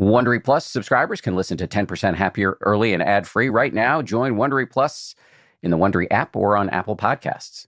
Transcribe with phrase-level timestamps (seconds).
[0.00, 4.00] Wondery Plus subscribers can listen to 10% Happier early and ad free right now.
[4.00, 5.14] Join Wondery Plus
[5.62, 7.66] in the Wondery app or on Apple Podcasts.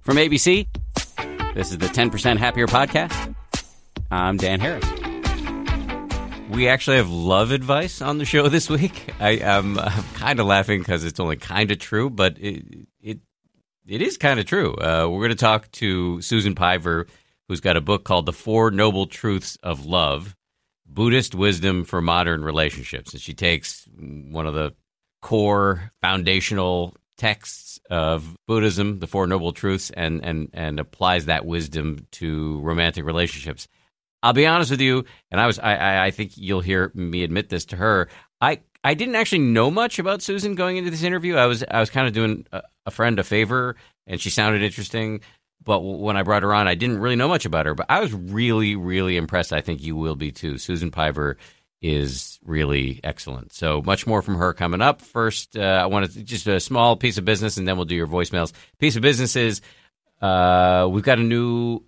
[0.00, 0.66] From ABC,
[1.54, 3.36] this is the 10% Happier podcast.
[4.10, 4.84] I'm Dan Harris.
[6.50, 9.14] We actually have love advice on the show this week.
[9.20, 9.76] I, am
[10.14, 12.64] kind of laughing because it's only kind of true, but it
[13.00, 13.18] it,
[13.86, 14.74] it is kind of true.
[14.74, 17.06] Uh, we're going to talk to Susan Piver
[17.48, 20.34] who's got a book called The Four Noble Truths of Love
[20.86, 23.12] Buddhist Wisdom for Modern Relationships.
[23.12, 24.74] And she takes one of the
[25.22, 32.06] core foundational texts of Buddhism, the Four Noble Truths, and, and, and applies that wisdom
[32.12, 33.68] to romantic relationships.
[34.22, 37.50] I'll be honest with you, and I was I, I think you'll hear me admit
[37.50, 38.08] this to her.
[38.40, 41.36] I I didn't actually know much about Susan going into this interview.
[41.36, 43.76] I was I was kind of doing a, a friend a favor,
[44.06, 45.20] and she sounded interesting.
[45.64, 48.00] But when I brought her on, I didn't really know much about her, but I
[48.00, 49.52] was really, really impressed.
[49.52, 50.58] I think you will be too.
[50.58, 51.38] Susan Piver
[51.80, 53.52] is really excellent.
[53.52, 55.00] So much more from her coming up.
[55.00, 57.94] First, uh, I want to just a small piece of business, and then we'll do
[57.94, 58.52] your voicemails.
[58.78, 59.60] Piece of business is
[60.20, 61.80] uh, we've got a new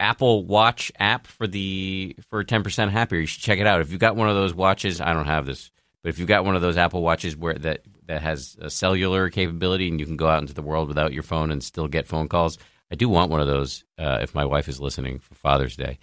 [0.00, 3.20] Apple Watch app for the for ten percent happier.
[3.20, 3.80] You should check it out.
[3.80, 5.70] If you've got one of those watches, I don't have this,
[6.02, 9.30] but if you've got one of those Apple watches where that that has a cellular
[9.30, 12.06] capability and you can go out into the world without your phone and still get
[12.06, 12.58] phone calls
[12.94, 15.98] I do want one of those uh, if my wife is listening for Father's Day.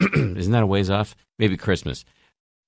[0.12, 1.14] Isn't that a ways off?
[1.38, 2.04] Maybe Christmas.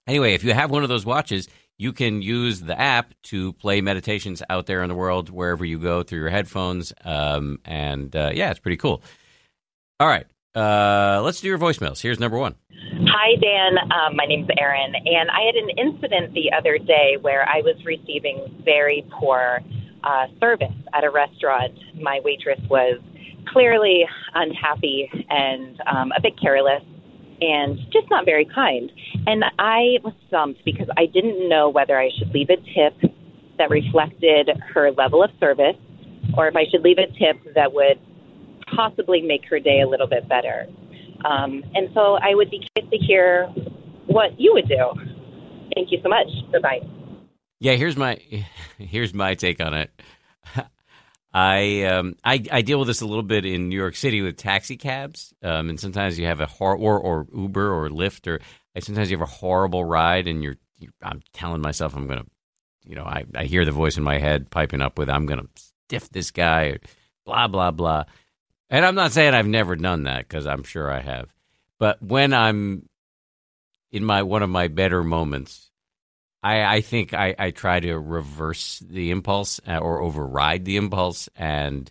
[0.07, 3.81] Anyway, if you have one of those watches, you can use the app to play
[3.81, 6.93] meditations out there in the world wherever you go through your headphones.
[7.05, 9.03] Um, and uh, yeah, it's pretty cool.
[9.99, 10.27] All right.
[10.55, 12.01] Uh, let's do your voicemails.
[12.01, 12.55] Here's number one.
[13.09, 13.77] Hi, Dan.
[13.91, 14.95] Um, my name's Erin.
[14.95, 19.63] And I had an incident the other day where I was receiving very poor
[20.05, 21.75] uh, service at a restaurant.
[22.01, 23.01] My waitress was
[23.53, 24.05] clearly
[24.35, 26.83] unhappy and um, a bit careless
[27.41, 28.91] and just not very kind.
[29.27, 33.13] And I was stumped because I didn't know whether I should leave a tip
[33.59, 35.77] that reflected her level of service
[36.37, 37.99] or if I should leave a tip that would
[38.75, 40.67] possibly make her day a little bit better.
[41.25, 43.47] Um, and so I would be curious to hear
[44.07, 44.93] what you would do.
[45.75, 46.27] Thank you so much.
[46.53, 46.81] Bye bye.
[47.61, 48.19] Yeah, here's my
[48.79, 49.91] here's my take on it.
[51.33, 54.37] I, um, I I deal with this a little bit in New York City with
[54.39, 58.41] taxi cabs, um, and sometimes you have a hor- or or Uber or Lyft or
[58.81, 62.25] sometimes you have a horrible ride, and you're, you're I'm telling myself I'm gonna,
[62.85, 65.49] you know, I, I hear the voice in my head piping up with I'm gonna
[65.57, 66.79] stiff this guy, or
[67.25, 68.05] blah blah blah,
[68.71, 71.33] and I'm not saying I've never done that because I'm sure I have,
[71.79, 72.89] but when I'm
[73.91, 75.68] in my one of my better moments,
[76.43, 81.29] I, I think I, I try to reverse the impulse uh, or override the impulse
[81.37, 81.91] and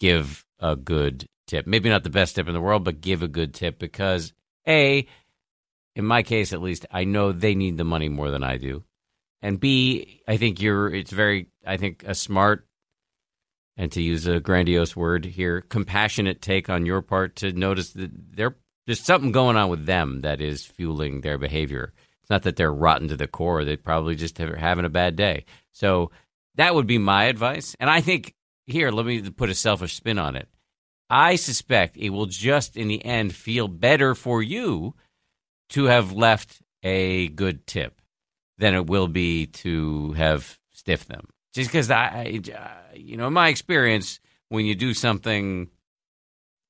[0.00, 1.66] give a good tip.
[1.66, 4.32] Maybe not the best tip in the world, but give a good tip because
[4.66, 5.06] A,
[5.94, 8.84] in my case at least, I know they need the money more than I do.
[9.42, 12.66] And B, I think you're it's very I think a smart
[13.76, 18.10] and to use a grandiose word here, compassionate take on your part to notice that
[18.36, 18.56] there
[18.86, 21.92] there's something going on with them that is fueling their behavior.
[22.26, 25.14] It's not that they're rotten to the core; they probably just are having a bad
[25.14, 25.44] day.
[25.70, 26.10] So
[26.56, 27.76] that would be my advice.
[27.78, 28.34] And I think
[28.66, 30.48] here, let me put a selfish spin on it.
[31.08, 34.94] I suspect it will just in the end feel better for you
[35.68, 38.00] to have left a good tip
[38.58, 41.28] than it will be to have stiffed them.
[41.54, 45.68] Just because I, uh, you know, in my experience, when you do something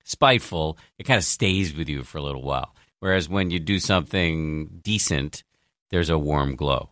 [0.04, 2.74] spiteful, it kind of stays with you for a little while.
[3.00, 5.44] Whereas when you do something decent,
[5.90, 6.90] there's a warm glow.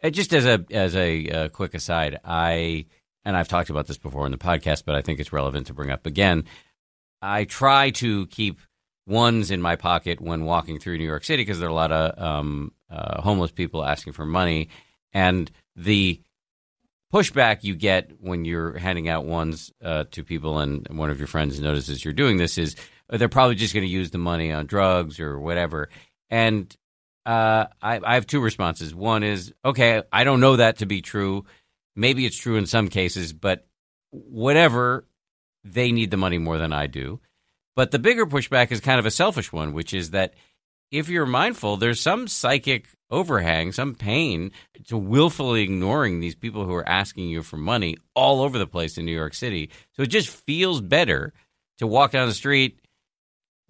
[0.00, 2.86] And just as a as a uh, quick aside, I
[3.24, 5.74] and I've talked about this before in the podcast, but I think it's relevant to
[5.74, 6.44] bring up again.
[7.20, 8.60] I try to keep
[9.06, 11.90] ones in my pocket when walking through New York City because there are a lot
[11.90, 14.68] of um, uh, homeless people asking for money,
[15.12, 16.22] and the
[17.12, 21.26] pushback you get when you're handing out ones uh, to people, and one of your
[21.26, 22.76] friends notices you're doing this is
[23.08, 25.88] they're probably just going to use the money on drugs or whatever.
[26.30, 26.74] And
[27.28, 28.94] uh, I, I have two responses.
[28.94, 31.44] One is, okay, I don't know that to be true.
[31.94, 33.66] Maybe it's true in some cases, but
[34.10, 35.04] whatever,
[35.62, 37.20] they need the money more than I do.
[37.76, 40.32] But the bigger pushback is kind of a selfish one, which is that
[40.90, 44.50] if you're mindful, there's some psychic overhang, some pain
[44.86, 48.96] to willfully ignoring these people who are asking you for money all over the place
[48.96, 49.68] in New York City.
[49.92, 51.34] So it just feels better
[51.76, 52.80] to walk down the street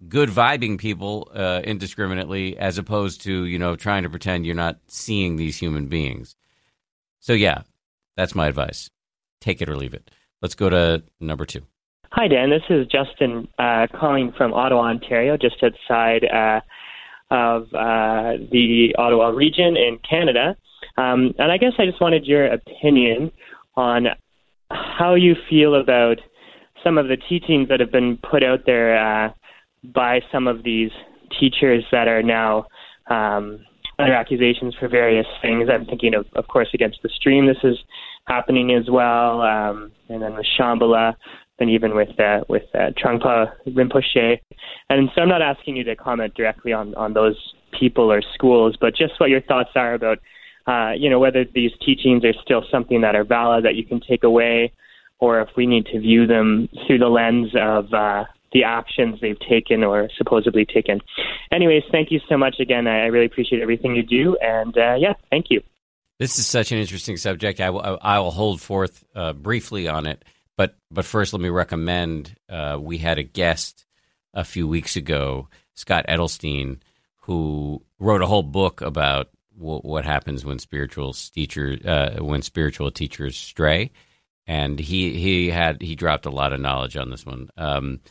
[0.07, 4.77] good vibing people uh, indiscriminately as opposed to you know trying to pretend you're not
[4.87, 6.35] seeing these human beings
[7.19, 7.63] so yeah
[8.15, 8.89] that's my advice
[9.41, 10.09] take it or leave it
[10.41, 11.61] let's go to number two
[12.11, 12.49] Hi, Dan.
[12.49, 16.59] This is Justin uh, calling from Ottawa, Ontario, just outside uh,
[17.29, 20.55] of uh, the Ottawa region in Canada.
[20.97, 23.31] Um, and I guess I just wanted your opinion
[23.75, 24.07] on
[24.71, 26.17] how you feel about
[26.83, 29.31] some of the teachings that have been put out there uh,
[29.83, 30.91] by some of these
[31.39, 32.65] teachers that are now
[33.09, 33.65] um,
[33.97, 35.69] under accusations for various things.
[35.71, 37.47] I'm thinking of, of course, against the stream.
[37.47, 37.77] This is
[38.25, 41.15] happening as well, um, and then with Shambhala,
[41.59, 44.39] and even with uh, with uh, Trungpa Rinpoche.
[44.89, 47.35] And so I'm not asking you to comment directly on on those
[47.77, 50.19] people or schools, but just what your thoughts are about,
[50.67, 53.99] uh, you know, whether these teachings are still something that are valid that you can
[53.99, 54.71] take away,
[55.19, 59.39] or if we need to view them through the lens of uh, the actions they've
[59.39, 61.01] taken or supposedly taken.
[61.51, 62.87] Anyways, thank you so much again.
[62.87, 65.61] I really appreciate everything you do, and uh, yeah, thank you.
[66.19, 67.61] This is such an interesting subject.
[67.61, 70.25] I will, hold forth uh, briefly on it,
[70.57, 72.35] but but first, let me recommend.
[72.49, 73.85] Uh, we had a guest
[74.33, 76.79] a few weeks ago, Scott Edelstein,
[77.21, 82.91] who wrote a whole book about w- what happens when spiritual teachers uh, when spiritual
[82.91, 83.91] teachers stray,
[84.45, 87.49] and he he had he dropped a lot of knowledge on this one.
[87.55, 88.01] Um,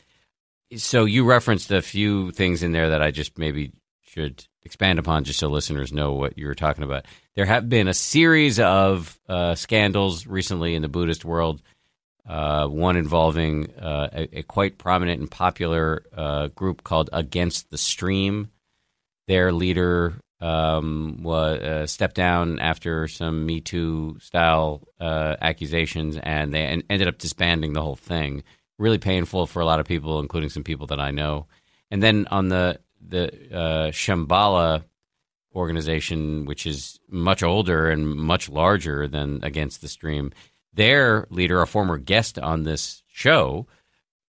[0.77, 3.73] so you referenced a few things in there that I just maybe
[4.03, 7.07] should expand upon, just so listeners know what you were talking about.
[7.35, 11.63] There have been a series of uh, scandals recently in the Buddhist world.
[12.29, 17.79] Uh, one involving uh, a, a, quite prominent and popular uh, group called Against the
[17.79, 18.51] Stream.
[19.29, 26.53] Their leader um, was, uh, stepped down after some Me Too style uh, accusations, and
[26.53, 28.43] they ended up disbanding the whole thing
[28.79, 31.47] really painful for a lot of people, including some people that I know.
[31.91, 34.85] And then on the the uh, Shambhala
[35.55, 40.33] organization, which is much older and much larger than Against the Stream,
[40.75, 43.67] their leader, a former guest on this show,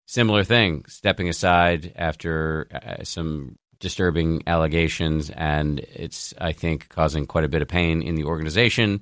[0.06, 7.44] similar thing, stepping aside after uh, some disturbing allegations, and it's I think causing quite
[7.44, 9.02] a bit of pain in the organization.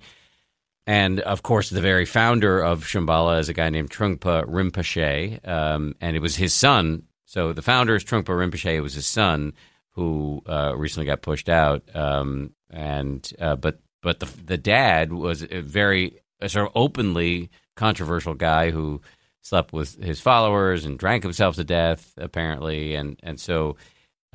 [0.85, 5.95] And of course, the very founder of Shambhala is a guy named Trungpa Rinpoche, um,
[6.01, 7.03] and it was his son.
[7.25, 8.75] So the founder is Trungpa Rinpoche.
[8.75, 9.53] It was his son
[9.91, 11.83] who uh, recently got pushed out.
[11.95, 17.49] Um, and uh, but but the the dad was a very a sort of openly
[17.75, 19.01] controversial guy who
[19.41, 22.95] slept with his followers and drank himself to death, apparently.
[22.95, 23.77] And and so.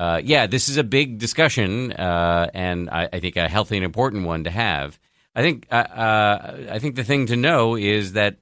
[0.01, 3.85] Uh, yeah, this is a big discussion, uh, and I, I think a healthy and
[3.85, 4.97] important one to have.
[5.39, 8.39] I think uh, uh, I think the thing to know is that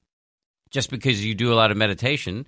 [0.71, 2.47] just because you do a lot of meditation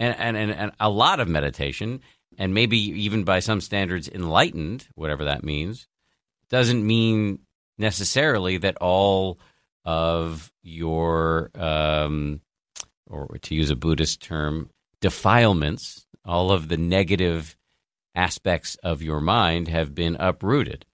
[0.00, 2.00] and, and, and, and a lot of meditation,
[2.38, 5.86] and maybe even by some standards enlightened, whatever that means,
[6.48, 7.40] doesn't mean
[7.76, 9.38] necessarily that all
[9.84, 12.40] of your, um,
[13.06, 14.70] or to use a Buddhist term,
[15.02, 17.54] defilements, all of the negative
[18.14, 20.86] aspects of your mind have been uprooted.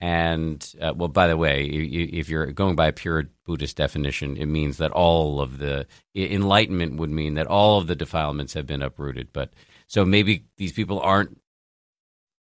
[0.00, 4.46] And uh, well, by the way, if you're going by a pure Buddhist definition, it
[4.46, 8.82] means that all of the enlightenment would mean that all of the defilements have been
[8.82, 9.32] uprooted.
[9.32, 9.52] But
[9.88, 11.40] so maybe these people aren't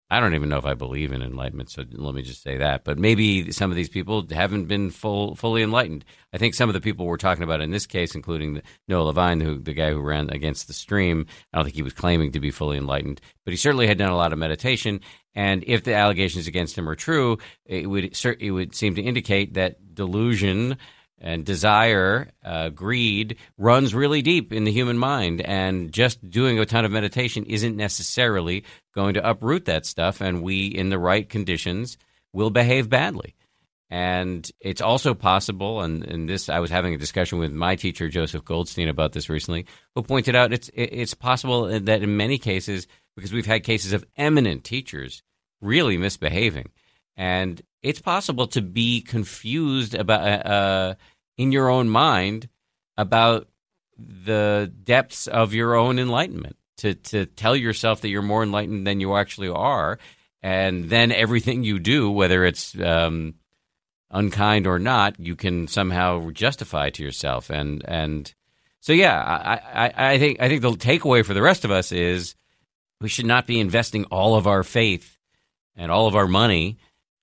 [0.09, 2.85] I don't even know if I believe in enlightenment, so let me just say that.
[2.85, 6.05] But maybe some of these people haven't been full, fully enlightened.
[6.31, 9.41] I think some of the people we're talking about in this case, including Noah Levine,
[9.41, 12.39] who the guy who ran against the stream, I don't think he was claiming to
[12.39, 15.01] be fully enlightened, but he certainly had done a lot of meditation.
[15.35, 19.55] And if the allegations against him are true, it would it would seem to indicate
[19.55, 20.77] that delusion
[21.19, 25.41] and desire, uh, greed runs really deep in the human mind.
[25.41, 30.21] And just doing a ton of meditation isn't necessarily going to uproot that stuff.
[30.21, 31.97] And we, in the right conditions,
[32.33, 33.35] will behave badly.
[33.89, 38.09] And it's also possible, and, and this I was having a discussion with my teacher
[38.09, 42.85] Joseph Goldstein about this recently, who pointed out it's it's possible that in many cases,
[43.15, 45.23] because we've had cases of eminent teachers
[45.61, 46.69] really misbehaving,
[47.17, 50.93] and it's possible to be confused about uh, uh,
[51.37, 52.47] in your own mind
[52.97, 53.47] about
[53.97, 56.55] the depths of your own enlightenment.
[56.77, 59.97] To to tell yourself that you're more enlightened than you actually are,
[60.43, 63.33] and then everything you do, whether it's um,
[64.11, 67.49] unkind or not, you can somehow justify to yourself.
[67.49, 68.31] And and
[68.79, 71.91] so yeah, I, I, I think I think the takeaway for the rest of us
[71.91, 72.35] is
[73.01, 75.17] we should not be investing all of our faith
[75.75, 76.77] and all of our money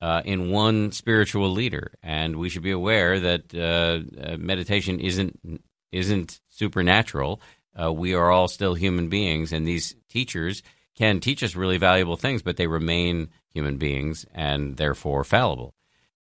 [0.05, 5.63] uh, in one spiritual leader, and we should be aware that uh, uh, meditation isn't
[5.93, 7.41] isn't supernatural.
[7.75, 10.63] Uh, we are all still human beings, and these teachers
[10.95, 15.73] can teach us really valuable things, but they remain human beings and therefore fallible.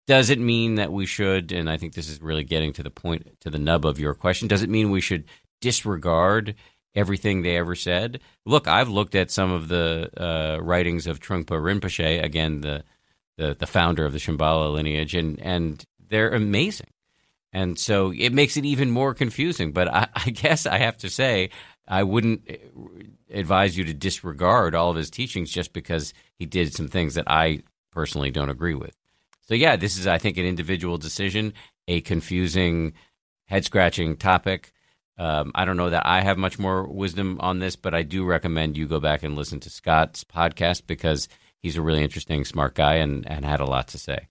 [0.08, 1.52] Does it mean that we should?
[1.52, 4.13] And I think this is really getting to the point, to the nub of your
[4.13, 4.48] question.
[4.48, 5.25] Does it mean we should
[5.60, 6.56] disregard
[6.96, 8.20] everything they ever said.
[8.46, 12.84] Look, I've looked at some of the uh, writings of Trungpa Rinpoche, again the,
[13.38, 16.88] the the founder of the Shambhala lineage, and and they're amazing.
[17.52, 19.72] And so it makes it even more confusing.
[19.74, 21.50] But I, I guess I have to say,
[21.88, 22.50] I wouldn't
[23.30, 27.30] advise you to disregard all of his teachings just because he did some things that
[27.30, 28.96] I personally don't agree with.
[29.48, 31.54] So yeah, this is I think an individual decision,
[31.88, 32.94] a confusing,
[33.46, 34.72] head scratching topic.
[35.18, 38.25] Um, I don't know that I have much more wisdom on this, but I do
[38.25, 41.28] recommend you go back and listen to Scott's podcast because
[41.63, 44.27] he's a really interesting, smart guy and, and had a lot to say.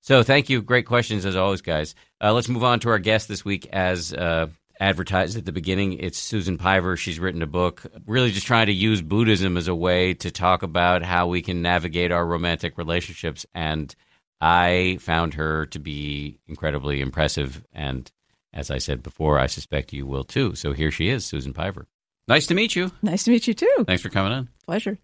[0.00, 0.62] So thank you.
[0.62, 1.94] Great questions as always, guys.
[2.20, 4.48] Uh, let's move on to our guest this week as uh,
[4.80, 5.92] advertised at the beginning.
[5.92, 6.96] It's Susan Piver.
[6.96, 10.62] She's written a book really just trying to use Buddhism as a way to talk
[10.62, 13.44] about how we can navigate our romantic relationships.
[13.54, 13.94] And
[14.40, 17.62] I found her to be incredibly impressive.
[17.74, 18.10] And
[18.54, 20.54] as I said before, I suspect you will too.
[20.54, 21.86] So here she is, Susan Piver.
[22.26, 22.90] Nice to meet you.
[23.02, 23.84] Nice to meet you too.
[23.86, 24.48] Thanks for coming in.
[24.64, 24.98] Pleasure.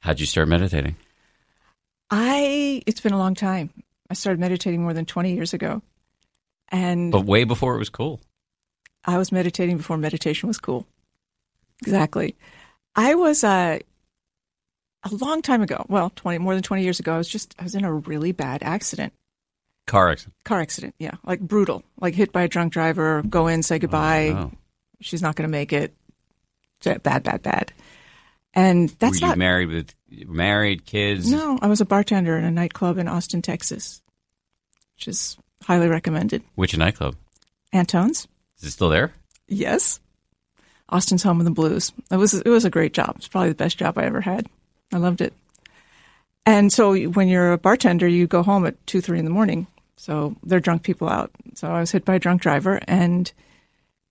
[0.00, 0.96] How'd you start meditating?
[2.10, 3.70] I it's been a long time.
[4.08, 5.82] I started meditating more than 20 years ago.
[6.68, 8.20] And But way before it was cool.
[9.04, 10.86] I was meditating before meditation was cool.
[11.82, 12.34] Exactly.
[12.94, 13.78] I was uh,
[15.04, 15.84] a long time ago.
[15.88, 17.14] Well, 20 more than 20 years ago.
[17.14, 19.12] I was just I was in a really bad accident.
[19.86, 20.34] Car accident.
[20.44, 21.14] Car accident, yeah.
[21.24, 21.84] Like brutal.
[22.00, 24.30] Like hit by a drunk driver, go in, say goodbye.
[24.30, 24.52] Oh,
[25.00, 25.94] She's not going to make it.
[26.82, 27.72] Bad, bad, bad.
[28.56, 29.94] And that's Were you not married with
[30.26, 31.30] married kids?
[31.30, 34.00] No, I was a bartender in a nightclub in Austin, Texas,
[34.96, 36.42] which is highly recommended.
[36.54, 37.16] Which nightclub?
[37.74, 38.26] Antone's,
[38.58, 39.12] Is it still there?
[39.46, 40.00] yes.
[40.88, 41.92] Austin's home of the blues.
[42.12, 43.14] It was it was a great job.
[43.16, 44.46] It's probably the best job I ever had.
[44.92, 45.34] I loved it.
[46.46, 49.66] And so when you're a bartender, you go home at two, three in the morning.
[49.96, 51.32] So they're drunk people out.
[51.54, 53.30] So I was hit by a drunk driver, and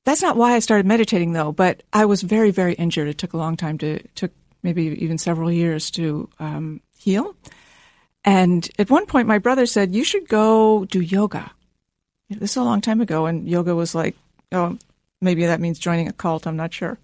[0.05, 1.51] that's not why I started meditating though.
[1.51, 3.07] But I was very, very injured.
[3.07, 4.31] It took a long time to took
[4.63, 7.35] maybe even several years to um, heal.
[8.23, 11.51] And at one point, my brother said, "You should go do yoga."
[12.29, 14.15] This is a long time ago, and yoga was like,
[14.51, 14.77] oh,
[15.21, 16.47] maybe that means joining a cult.
[16.47, 16.97] I'm not sure.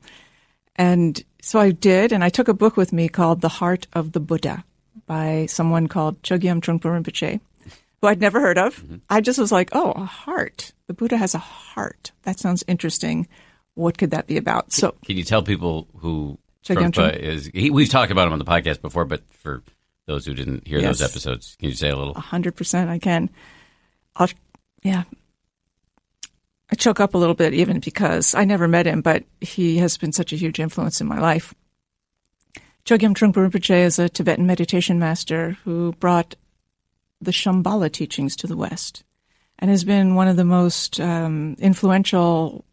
[0.75, 4.13] And so I did, and I took a book with me called The Heart of
[4.13, 4.63] the Buddha
[5.05, 7.39] by someone called Chogyam Trungpa Rinpoche,
[8.01, 8.77] who I'd never heard of.
[8.77, 8.97] Mm-hmm.
[9.09, 10.73] I just was like, oh, a heart.
[10.87, 12.11] The Buddha has a heart.
[12.23, 13.27] That sounds interesting.
[13.75, 14.73] What could that be about?
[14.73, 17.49] So Can you tell people who Trungpa is?
[17.53, 19.63] He, we've talked about him on the podcast before, but for
[20.07, 22.13] those who didn't hear those episodes, can you say a little?
[22.15, 23.29] hundred percent I can.
[24.15, 24.27] I'll,
[24.83, 25.03] yeah.
[26.71, 29.97] I choke up a little bit even because I never met him, but he has
[29.97, 31.53] been such a huge influence in my life.
[32.85, 36.35] Chogyam Trungpa Rinpoche is a Tibetan meditation master who brought
[37.21, 39.03] the Shambhala teachings to the West
[39.59, 42.65] and has been one of the most um, influential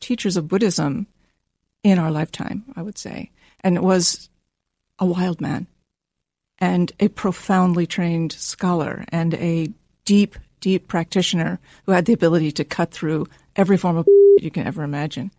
[0.00, 1.06] teachers of Buddhism
[1.82, 3.30] in our lifetime, I would say,
[3.60, 4.28] and was
[4.98, 5.66] a wild man
[6.58, 9.72] and a profoundly trained scholar and a
[10.04, 13.26] deep, deep practitioner who had the ability to cut through
[13.56, 14.06] every form of
[14.38, 15.30] you can ever imagine.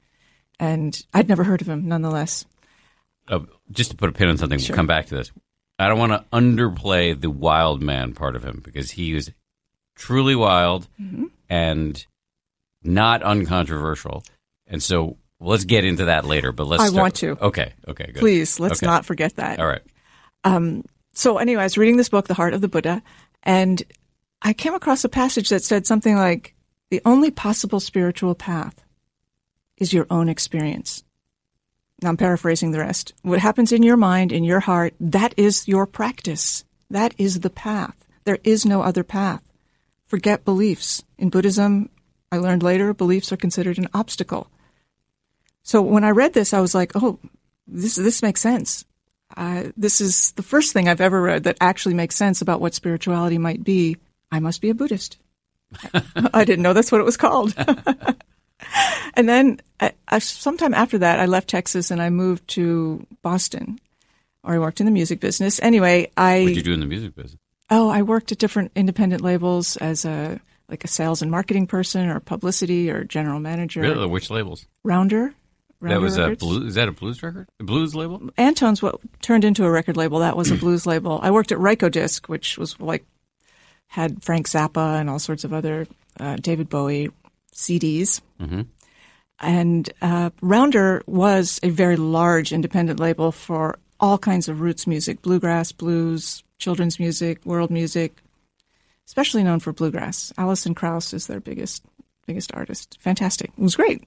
[0.60, 2.46] And I'd never heard of him, nonetheless.
[3.28, 3.42] Uh,
[3.72, 4.74] just to put a pin on something, Sure.
[4.74, 5.32] we'll come back to this.
[5.80, 9.32] I don't want to underplay the wild man part of him because he was
[9.96, 11.26] truly wild Mm-hmm.
[11.50, 12.06] and
[12.84, 14.24] not uncontroversial.
[14.68, 16.52] And so let's get into that later.
[16.52, 16.84] But let's.
[16.84, 17.38] I start- want to.
[17.46, 17.74] Okay.
[17.88, 18.06] Okay.
[18.08, 18.16] Good.
[18.20, 18.86] Please, let's Okay.
[18.86, 19.60] not forget that.
[19.60, 19.82] All right.
[21.14, 23.02] So, anyway, I was reading this book, The Heart of the Buddha,
[23.44, 23.82] and
[24.42, 26.56] I came across a passage that said something like,
[26.92, 28.82] The only possible spiritual path
[29.78, 31.04] is your own experience.
[32.04, 33.14] I'm paraphrasing the rest.
[33.22, 36.64] What happens in your mind, in your heart, that is your practice.
[36.90, 37.96] That is the path.
[38.24, 39.44] There is no other path.
[40.06, 41.04] Forget beliefs.
[41.18, 41.90] In Buddhism,
[42.32, 44.50] I learned later, beliefs are considered an obstacle.
[45.64, 47.20] So when I read this, I was like, oh,
[47.68, 48.86] this, this makes sense.
[49.38, 52.74] Uh, this is the first thing I've ever read that actually makes sense about what
[52.74, 53.98] spirituality might be.
[54.32, 55.18] I must be a Buddhist.
[56.34, 57.54] I didn't know that's what it was called.
[59.14, 63.80] and then I, I, sometime after that, I left Texas and I moved to Boston,
[64.44, 65.60] or I worked in the music business.
[65.62, 67.40] Anyway, I What did you do in the music business?
[67.70, 70.40] oh, I worked at different independent labels as a
[70.70, 73.82] like a sales and marketing person, or publicity, or general manager.
[73.82, 74.08] Really?
[74.08, 74.68] Which labels?
[74.84, 75.34] Rounder.
[75.82, 76.66] Rounder that was a blues.
[76.66, 77.48] Is that a blues record?
[77.60, 78.30] A blues label?
[78.38, 80.20] Antone's what turned into a record label.
[80.20, 81.20] That was a blues label.
[81.24, 83.06] I worked at Rykodisc, which was like
[83.88, 85.88] had Frank Zappa and all sorts of other
[86.20, 87.10] uh, David Bowie
[87.60, 88.22] CDs.
[88.40, 88.68] Mhm.
[89.42, 95.22] And uh, Rounder was a very large independent label for all kinds of roots music,
[95.22, 98.22] bluegrass, blues, children's music, world music,
[99.08, 100.34] especially known for bluegrass.
[100.38, 101.84] Alison Krauss is their biggest
[102.26, 102.98] biggest artist.
[103.02, 103.52] Fantastic.
[103.58, 104.04] It was great.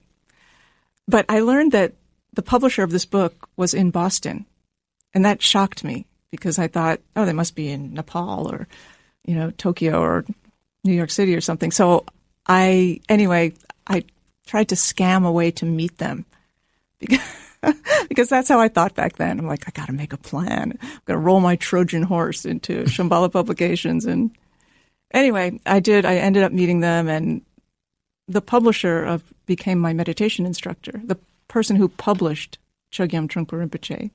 [1.08, 1.94] But I learned that
[2.32, 4.46] the publisher of this book was in Boston,
[5.12, 8.68] and that shocked me because I thought, oh, they must be in Nepal or,
[9.24, 10.24] you know, Tokyo or
[10.84, 11.70] New York City or something.
[11.72, 12.04] So
[12.46, 13.54] I, anyway,
[13.86, 14.04] I
[14.46, 16.24] tried to scam a way to meet them
[16.98, 17.20] because,
[18.08, 19.38] because that's how I thought back then.
[19.38, 20.78] I'm like, I got to make a plan.
[20.82, 24.04] I'm going to roll my Trojan horse into Shambhala Publications.
[24.04, 24.30] And
[25.12, 26.04] anyway, I did.
[26.04, 27.42] I ended up meeting them, and
[28.28, 31.00] the publisher of became my meditation instructor.
[31.04, 31.18] The
[31.48, 32.58] person who published
[32.92, 34.10] Chogyam Trungpa Rinpoche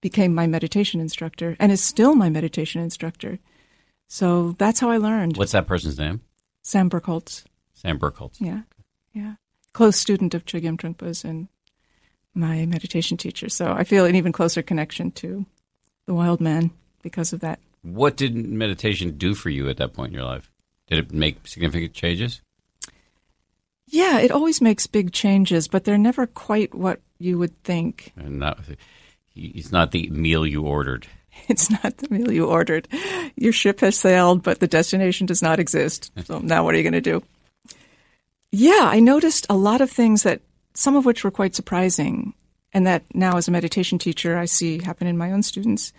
[0.00, 3.38] became my meditation instructor and is still my meditation instructor.
[4.08, 5.36] So that's how I learned.
[5.36, 6.20] What's that person's name?
[6.62, 7.44] Sam Bercholz.
[7.84, 8.40] Sam Bercholz.
[8.40, 8.62] Yeah,
[9.12, 9.34] yeah.
[9.72, 11.48] Close student of Chogyam Trungpa's and
[12.34, 13.48] my meditation teacher.
[13.48, 15.44] So I feel an even closer connection to
[16.06, 16.70] the wild man
[17.02, 17.60] because of that.
[17.82, 20.50] What did meditation do for you at that point in your life?
[20.86, 22.40] Did it make significant changes?
[23.86, 28.12] Yeah, it always makes big changes, but they're never quite what you would think.
[28.16, 28.58] And not,
[29.36, 31.06] it's not the meal you ordered.
[31.48, 32.86] It's not the meal you ordered.
[33.34, 36.12] Your ship has sailed, but the destination does not exist.
[36.26, 37.24] So now what are you going to do?
[38.56, 40.40] Yeah, I noticed a lot of things that
[40.74, 42.34] some of which were quite surprising,
[42.72, 45.92] and that now as a meditation teacher I see happen in my own students.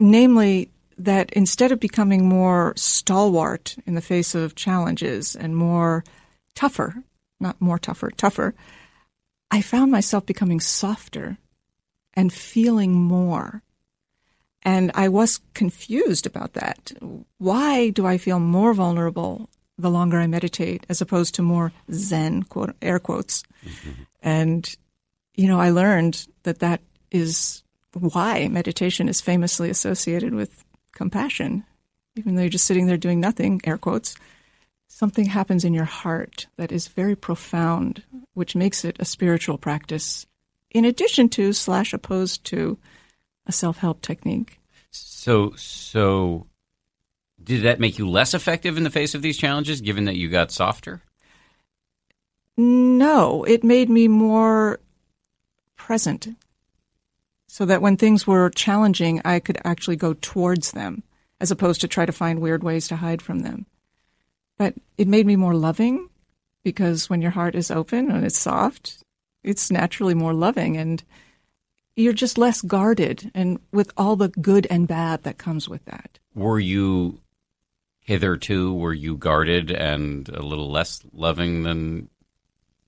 [0.00, 6.04] Namely, that instead of becoming more stalwart in the face of challenges and more
[6.54, 6.94] tougher,
[7.38, 8.54] not more tougher, tougher,
[9.50, 11.36] I found myself becoming softer
[12.14, 13.62] and feeling more.
[14.62, 16.94] And I was confused about that.
[17.36, 22.44] Why do I feel more vulnerable the longer I meditate as opposed to more Zen,
[22.44, 23.42] quote, air quotes?
[23.64, 24.02] Mm-hmm.
[24.22, 24.76] And,
[25.34, 27.62] you know, I learned that that is
[27.92, 31.64] why meditation is famously associated with compassion.
[32.16, 34.16] Even though you're just sitting there doing nothing, air quotes,
[34.86, 38.02] something happens in your heart that is very profound,
[38.34, 40.26] which makes it a spiritual practice
[40.70, 42.78] in addition to slash opposed to
[43.46, 44.60] a self-help technique.
[44.90, 46.46] So, so
[47.44, 50.28] did that make you less effective in the face of these challenges, given that you
[50.28, 51.02] got softer?
[52.56, 54.80] No, it made me more
[55.76, 56.28] present
[57.48, 61.02] so that when things were challenging, I could actually go towards them
[61.40, 63.66] as opposed to try to find weird ways to hide from them.
[64.56, 66.08] But it made me more loving
[66.62, 69.04] because when your heart is open and it's soft,
[69.42, 71.02] it's naturally more loving and
[71.96, 76.18] you're just less guarded and with all the good and bad that comes with that.
[76.34, 77.20] Were you
[78.04, 82.08] hitherto were you guarded and a little less loving than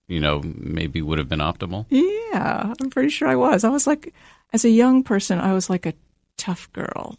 [0.06, 1.86] you know maybe would have been optimal?
[1.88, 3.64] Yeah, I'm pretty sure I was.
[3.64, 4.14] I was like
[4.52, 5.94] as a young person, I was like a
[6.36, 7.18] tough girl.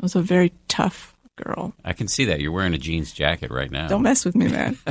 [0.00, 1.72] I was a very tough girl.
[1.84, 2.40] I can see that.
[2.40, 3.88] You're wearing a jeans jacket right now.
[3.88, 4.76] Don't mess with me, man.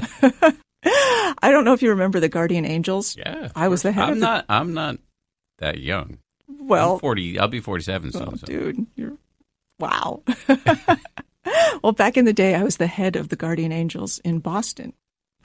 [1.41, 3.15] I don't know if you remember the Guardian Angels.
[3.17, 4.05] Yeah, I was the head.
[4.05, 4.45] I'm of not.
[4.49, 4.97] I'm not
[5.59, 6.19] that young.
[6.47, 7.37] Well, I'm forty.
[7.37, 8.29] I'll be forty-seven soon.
[8.31, 8.47] Oh, so.
[8.47, 9.17] dude, you're
[9.79, 10.23] wow.
[11.83, 14.93] well, back in the day, I was the head of the Guardian Angels in Boston,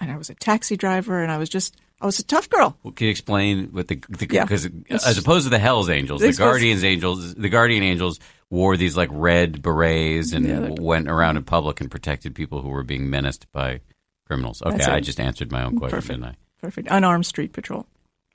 [0.00, 2.76] and I was a taxi driver, and I was just I was a tough girl.
[2.82, 4.44] Well, can you explain what the Yeah.
[4.44, 8.18] because as opposed to the Hell's Angels, the Guardians Angels, the Guardian Angels
[8.50, 12.68] wore these like red berets and Yeah, went around in public and protected people who
[12.68, 13.80] were being menaced by
[14.26, 14.62] criminals.
[14.62, 16.20] Okay, I just answered my own question, Perfect.
[16.20, 16.36] didn't I?
[16.60, 16.88] Perfect.
[16.90, 17.86] Unarmed street patrol.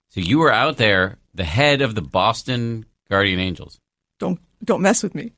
[0.10, 3.80] So you were out there, the head of the Boston Guardian Angels.
[4.20, 5.32] Don't don't mess with me.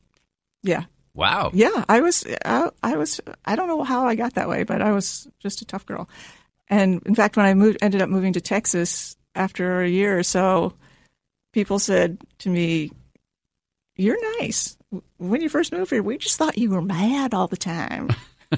[0.63, 0.85] Yeah.
[1.13, 1.51] Wow.
[1.53, 4.81] Yeah, I was, I, I was, I don't know how I got that way, but
[4.81, 6.07] I was just a tough girl.
[6.67, 10.23] And in fact, when I moved, ended up moving to Texas after a year or
[10.23, 10.73] so,
[11.51, 12.91] people said to me,
[13.95, 14.77] "You're nice."
[15.17, 18.09] When you first moved here, we just thought you were mad all the time.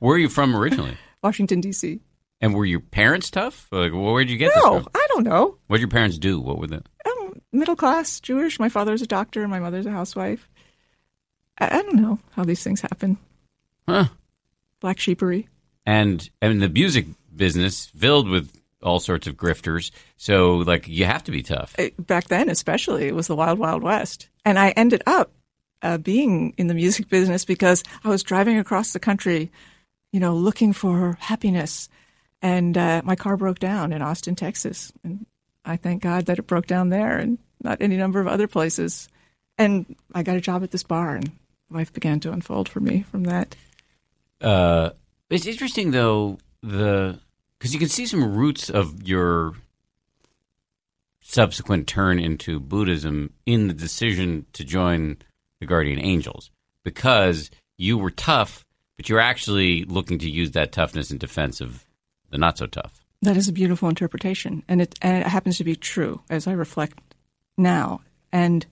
[0.00, 0.96] Where are you from originally?
[1.22, 2.00] Washington D.C.
[2.40, 3.66] And were your parents tough?
[3.72, 4.88] Like, where did you get this No, from?
[4.94, 5.56] I don't know.
[5.68, 6.38] What did your parents do?
[6.40, 6.82] What were the?
[7.06, 8.60] I'm middle class Jewish.
[8.60, 10.48] My father's a doctor, and my mother's a housewife.
[11.58, 13.18] I, I don't know how these things happen.
[13.88, 14.06] Huh.
[14.80, 15.46] Black sheepery.
[15.84, 19.90] and and the music business filled with all sorts of grifters.
[20.16, 21.74] So like you have to be tough.
[21.98, 25.30] back then especially it was the wild wild west and i ended up
[25.82, 29.50] uh, being in the music business because i was driving across the country
[30.12, 31.88] you know looking for happiness
[32.42, 35.26] and uh, my car broke down in austin texas and
[35.64, 39.08] i thank god that it broke down there and not any number of other places
[39.58, 41.30] and i got a job at this bar and
[41.70, 43.56] life began to unfold for me from that
[44.40, 44.90] Uh,
[45.30, 47.18] it's interesting though the
[47.58, 49.54] because you can see some roots of your
[51.20, 55.16] subsequent turn into Buddhism in the decision to join
[55.60, 56.50] the Guardian Angels
[56.84, 58.64] because you were tough,
[58.96, 61.84] but you're actually looking to use that toughness in defense of
[62.30, 63.04] the not so tough.
[63.22, 66.52] That is a beautiful interpretation, and it and it happens to be true as I
[66.52, 66.98] reflect
[67.56, 68.00] now.
[68.30, 68.66] And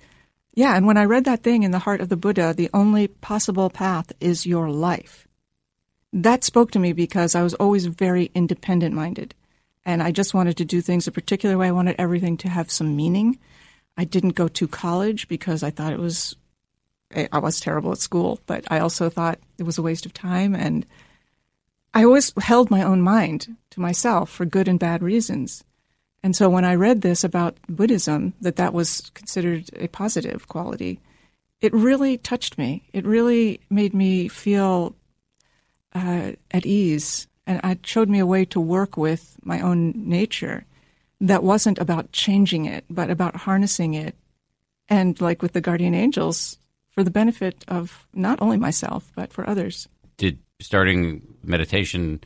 [0.55, 3.09] yeah, and when I read that thing in the heart of the Buddha, the only
[3.09, 5.27] possible path is your life.
[6.13, 9.35] That spoke to me because I was always very independent minded,
[9.85, 11.69] and I just wanted to do things a particular way.
[11.69, 13.39] I wanted everything to have some meaning.
[13.97, 16.37] I didn't go to college because I thought it was
[17.11, 20.15] eh, I was terrible at school, but I also thought it was a waste of
[20.15, 20.87] time and
[21.93, 25.63] I always held my own mind to myself for good and bad reasons.
[26.25, 30.99] And so when I read this about Buddhism, that that was considered a positive quality,
[31.61, 32.89] it really touched me.
[32.95, 34.97] It really made me feel
[35.95, 37.29] uh, at ease.
[37.47, 40.65] And it showed me a way to work with my own nature
[41.21, 44.17] that wasn't about changing it, but about harnessing it.
[44.89, 46.57] And like with the guardian angels,
[46.93, 49.89] for the benefit of not only myself, but for others.
[50.17, 52.23] Did starting meditation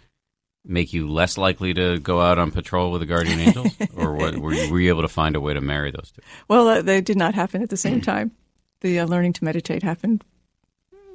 [0.65, 4.37] make you less likely to go out on patrol with the guardian angels, or what,
[4.37, 6.23] were, you, were you able to find a way to marry those two?
[6.49, 8.33] Well, uh, they did not happen at the same time.
[8.81, 10.23] The uh, learning to meditate happened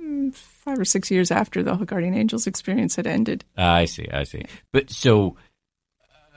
[0.01, 3.45] mm, five or six years after the guardian angels experience had ended.
[3.57, 4.45] Uh, I see, I see.
[4.71, 5.37] But so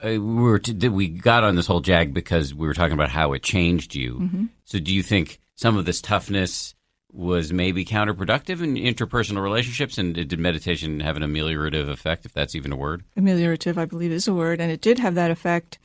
[0.03, 3.33] uh, we were we got on this whole jag because we were talking about how
[3.33, 4.15] it changed you.
[4.15, 4.45] Mm-hmm.
[4.65, 6.75] So do you think some of this toughness
[7.11, 9.97] was maybe counterproductive in interpersonal relationships?
[9.97, 13.03] And did meditation have an ameliorative effect, if that's even a word?
[13.17, 15.79] Ameliorative, I believe, is a word, and it did have that effect.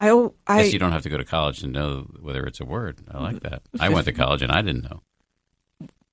[0.00, 0.10] I,
[0.46, 3.00] I guess you don't have to go to college to know whether it's a word.
[3.10, 3.62] I like that.
[3.80, 5.02] I went to college and I didn't know.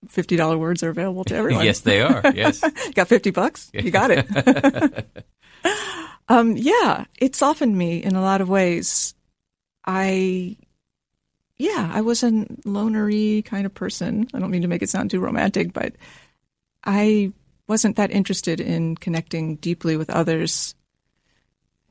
[0.09, 1.65] Fifty dollar words are available to everyone.
[1.65, 2.21] yes, they are.
[2.33, 2.63] Yes,
[2.95, 3.69] got fifty bucks.
[3.73, 5.25] You got it.
[6.27, 9.13] um, yeah, it softened me in a lot of ways.
[9.85, 10.57] I
[11.57, 12.31] yeah, I was a
[12.65, 14.27] lonery kind of person.
[14.33, 15.93] I don't mean to make it sound too romantic, but
[16.83, 17.31] I
[17.67, 20.75] wasn't that interested in connecting deeply with others.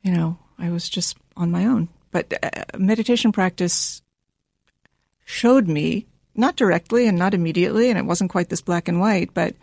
[0.03, 1.89] You know, I was just on my own.
[2.11, 4.01] But uh, meditation practice
[5.25, 9.33] showed me, not directly and not immediately, and it wasn't quite this black and white,
[9.33, 9.55] but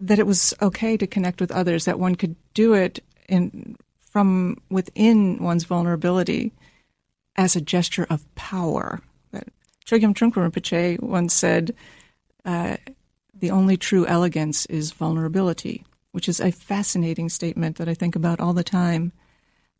[0.00, 4.56] that it was okay to connect with others, that one could do it in from
[4.70, 6.52] within one's vulnerability
[7.40, 9.00] as a gesture of power.
[9.86, 11.74] Chogyam Trungpa Rinpoche once said,
[12.44, 12.76] uh,
[13.34, 18.40] the only true elegance is vulnerability, which is a fascinating statement that I think about
[18.40, 19.12] all the time.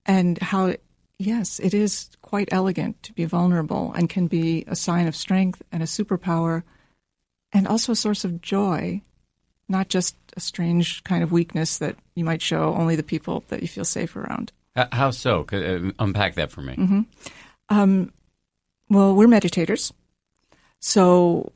[0.07, 0.73] And how,
[1.19, 5.61] yes, it is quite elegant to be vulnerable and can be a sign of strength
[5.71, 6.63] and a superpower
[7.53, 9.03] and also a source of joy,
[9.69, 13.61] not just a strange kind of weakness that you might show only the people that
[13.61, 14.51] you feel safe around.
[14.93, 15.45] How so?
[15.53, 16.75] Uh, unpack that for me.
[16.77, 17.01] Mm-hmm.
[17.71, 18.13] Um,
[18.89, 19.93] well, we're meditators.
[20.81, 21.53] So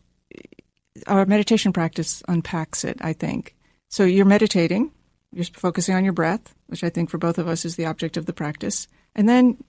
[1.07, 3.57] our meditation practice unpacks it, I think.
[3.89, 4.93] So you're meditating,
[5.33, 8.17] you're focusing on your breath, which I think for both of us is the object
[8.17, 9.63] of the practice, and then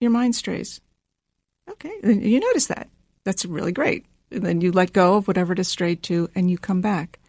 [0.00, 0.80] your mind strays.
[1.70, 2.88] Okay, then you notice that.
[3.24, 4.06] That's really great.
[4.30, 7.20] And then you let go of whatever it is strayed to and you come back.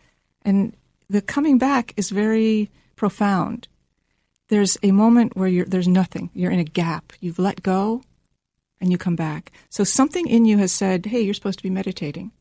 [0.41, 0.75] And
[1.09, 3.67] the coming back is very profound.
[4.49, 6.29] There's a moment where there's nothing.
[6.33, 7.13] You're in a gap.
[7.19, 8.01] You've let go
[8.83, 9.53] and you come back.
[9.69, 12.33] So something in you has said, hey, you're supposed to be meditating.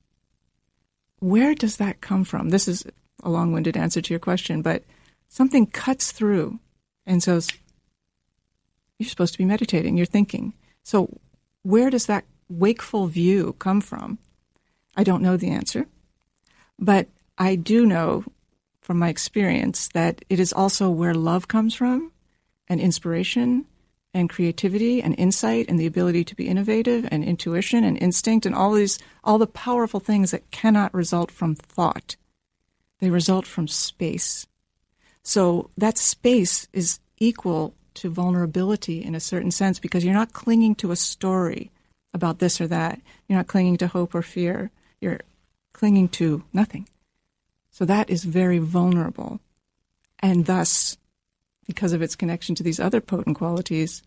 [1.20, 2.48] Where does that come from?
[2.48, 2.84] This is
[3.22, 4.82] a long winded answer to your question, but
[5.28, 6.58] something cuts through
[7.06, 7.48] and says,
[8.98, 10.52] you're supposed to be meditating, you're thinking.
[10.82, 11.16] So
[11.62, 14.18] where does that wakeful view come from?
[14.96, 15.86] I don't know the answer,
[16.76, 17.06] but
[17.38, 18.24] I do know
[18.80, 22.10] from my experience that it is also where love comes from
[22.66, 23.66] and inspiration
[24.14, 28.54] and creativity and insight and the ability to be innovative and intuition and instinct and
[28.54, 32.16] all these all the powerful things that cannot result from thought.
[33.00, 34.46] They result from space.
[35.22, 40.74] So that space is equal to vulnerability in a certain sense because you're not clinging
[40.76, 41.70] to a story
[42.14, 43.00] about this or that.
[43.28, 44.70] You're not clinging to hope or fear.
[45.00, 45.20] You're
[45.72, 46.88] clinging to nothing.
[47.70, 49.40] So that is very vulnerable.
[50.20, 50.96] And thus
[51.66, 54.02] because of its connection to these other potent qualities,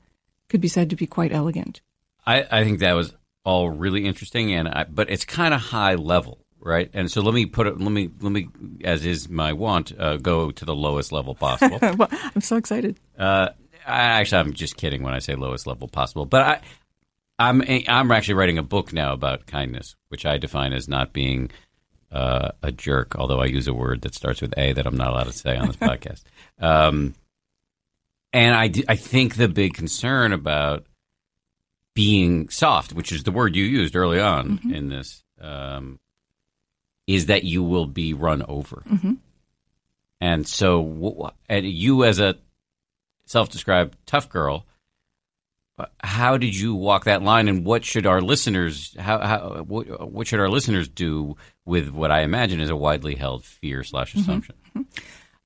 [0.50, 1.82] could be said to be quite elegant.
[2.26, 3.14] I, I think that was
[3.44, 6.90] all really interesting, and I, but it's kind of high level, right?
[6.94, 7.80] And so let me put it.
[7.80, 8.50] Let me let me,
[8.84, 11.80] as is my want, uh, go to the lowest level possible.
[11.98, 13.00] well, I'm so excited.
[13.18, 13.50] Uh,
[13.86, 16.62] I, actually, I'm just kidding when I say lowest level possible, but I.
[17.38, 21.52] I'm I'm actually writing a book now about kindness, which I define as not being
[22.10, 23.18] uh, a jerk.
[23.18, 25.58] Although I use a word that starts with a that I'm not allowed to say
[25.58, 26.24] on this podcast.
[26.60, 27.14] Um,
[28.36, 30.86] and I, I think the big concern about
[31.94, 34.74] being soft, which is the word you used early on mm-hmm.
[34.74, 36.00] in this, um,
[37.08, 38.84] is that you will be run over.
[38.88, 39.14] Mm-hmm.
[40.20, 42.36] And so, and you as a
[43.26, 44.66] self-described tough girl.
[46.00, 50.26] How did you walk that line, and what should our listeners how, how what, what
[50.26, 54.56] should our listeners do with what I imagine is a widely held fear slash assumption?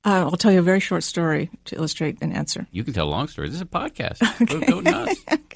[0.05, 2.67] Uh, I'll tell you a very short story to illustrate an answer.
[2.71, 3.49] You can tell a long story.
[3.49, 4.19] This is a podcast.
[4.47, 5.21] Go, go nuts.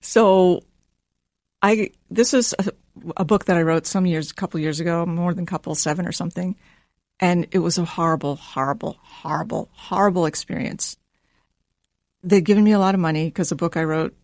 [0.00, 0.62] So,
[1.60, 2.70] I this is a,
[3.18, 6.06] a book that I wrote some years, a couple years ago, more than couple, seven
[6.06, 6.56] or something,
[7.20, 10.96] and it was a horrible, horrible, horrible, horrible experience.
[12.22, 14.16] They'd given me a lot of money because the book I wrote,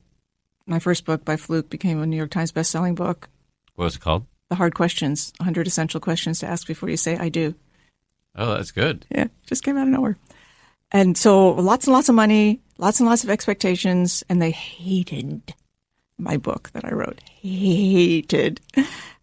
[0.66, 3.28] my first book by fluke, became a New York Times best-selling book.
[3.74, 4.24] What was it called?
[4.48, 7.54] The Hard Questions: 100 Essential Questions to Ask Before You Say I Do.
[8.36, 9.06] Oh, that's good.
[9.10, 10.16] Yeah, just came out of nowhere.
[10.90, 15.54] And so lots and lots of money, lots and lots of expectations, and they hated
[16.18, 17.20] my book that I wrote.
[17.24, 18.60] Hated.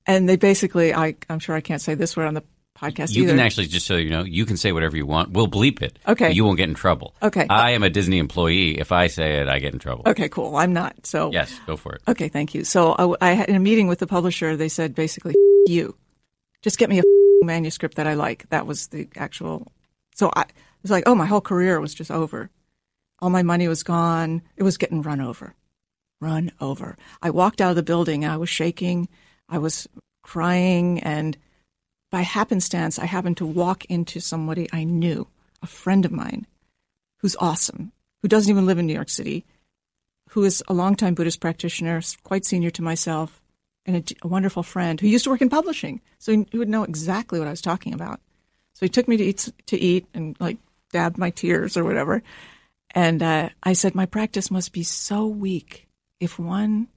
[0.08, 2.44] And they basically, I, I'm sure I can't say this word on the
[2.78, 3.34] podcast You either.
[3.34, 5.32] can actually just so you know, you can say whatever you want.
[5.32, 6.00] We'll bleep it.
[6.08, 6.32] Okay.
[6.32, 7.14] you won't get in trouble.
[7.22, 7.46] Okay.
[7.50, 8.80] I am a Disney employee.
[8.80, 10.04] If I say it, I get in trouble.
[10.08, 10.56] okay, cool.
[10.56, 11.06] I'm not.
[11.06, 12.02] So Yes, go for it.
[12.08, 12.64] Okay, thank you.
[12.64, 15.36] So I, I had in a meeting with the publisher, they said basically,
[15.68, 15.96] you,
[16.62, 17.04] just get me a
[17.46, 18.50] manuscript that I like.
[18.50, 19.72] That was the actual.
[20.16, 20.46] So I
[20.82, 22.50] was like, oh, my whole career was just over.
[23.20, 24.42] All my money was gone.
[24.56, 25.56] It was getting run over,
[26.20, 26.98] run over.
[27.22, 28.26] I walked out of the building.
[28.26, 29.08] I was shaking.
[29.48, 29.88] I was
[30.24, 31.38] crying, and
[32.10, 35.28] by happenstance, I happened to walk into somebody I knew,
[35.62, 36.48] a friend of mine,
[37.20, 39.46] who's awesome, who doesn't even live in New York City
[40.32, 43.41] who is a longtime Buddhist practitioner, quite senior to myself,
[43.86, 46.84] and a, wonderful friend who used to work in publishing, so he, he would know
[46.84, 48.20] exactly what I was talking about.
[48.74, 50.58] So he took me to eat to eat and like
[50.92, 52.24] dabbed my tears or whatever,
[52.92, 55.88] and uh, I said, "My practice must be so weak
[56.20, 56.88] if one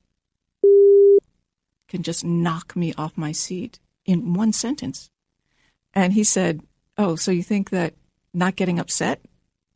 [1.89, 5.11] can just knock me off my seat in one sentence."
[5.93, 6.61] And he said,
[6.99, 7.95] "Oh, so you think that
[8.33, 9.21] not getting upset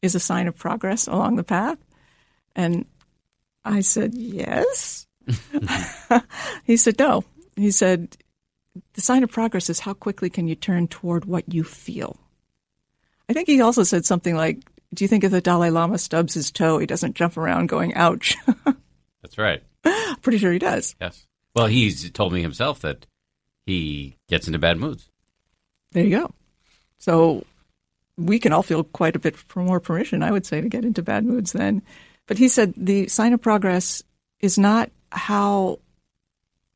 [0.02, 1.78] is a sign of progress along the path?"
[2.54, 2.86] And
[3.64, 5.06] I said, Yes.
[6.64, 7.24] he said, No.
[7.56, 8.16] He said,
[8.94, 12.16] The sign of progress is how quickly can you turn toward what you feel.
[13.28, 14.60] I think he also said something like,
[14.94, 17.94] Do you think if the Dalai Lama stubs his toe, he doesn't jump around going,
[17.94, 18.36] Ouch?
[19.22, 19.62] That's right.
[20.22, 20.94] Pretty sure he does.
[21.00, 21.26] Yes.
[21.54, 23.06] Well, he's told me himself that
[23.66, 25.10] he gets into bad moods.
[25.92, 26.30] There you go.
[26.98, 27.44] So
[28.16, 30.84] we can all feel quite a bit for more permission, I would say, to get
[30.84, 31.82] into bad moods then.
[32.26, 34.02] But he said the sign of progress
[34.40, 35.78] is not how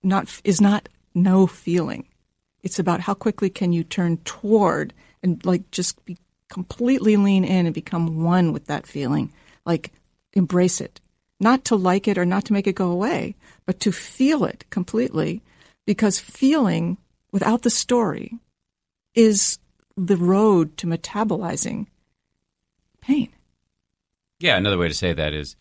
[0.02, 2.06] not is not no feeling.
[2.62, 4.92] It's about how quickly can you turn toward
[5.22, 6.16] and like just be
[6.48, 9.32] completely lean in and become one with that feeling.
[9.64, 9.92] Like
[10.32, 11.00] embrace it.
[11.40, 13.34] Not to like it or not to make it go away,
[13.66, 15.42] but to feel it completely
[15.86, 16.98] because feeling
[17.32, 18.38] without the story
[19.14, 19.58] is
[19.96, 21.86] the road to metabolizing
[23.00, 23.30] pain.
[24.38, 25.56] Yeah, another way to say that is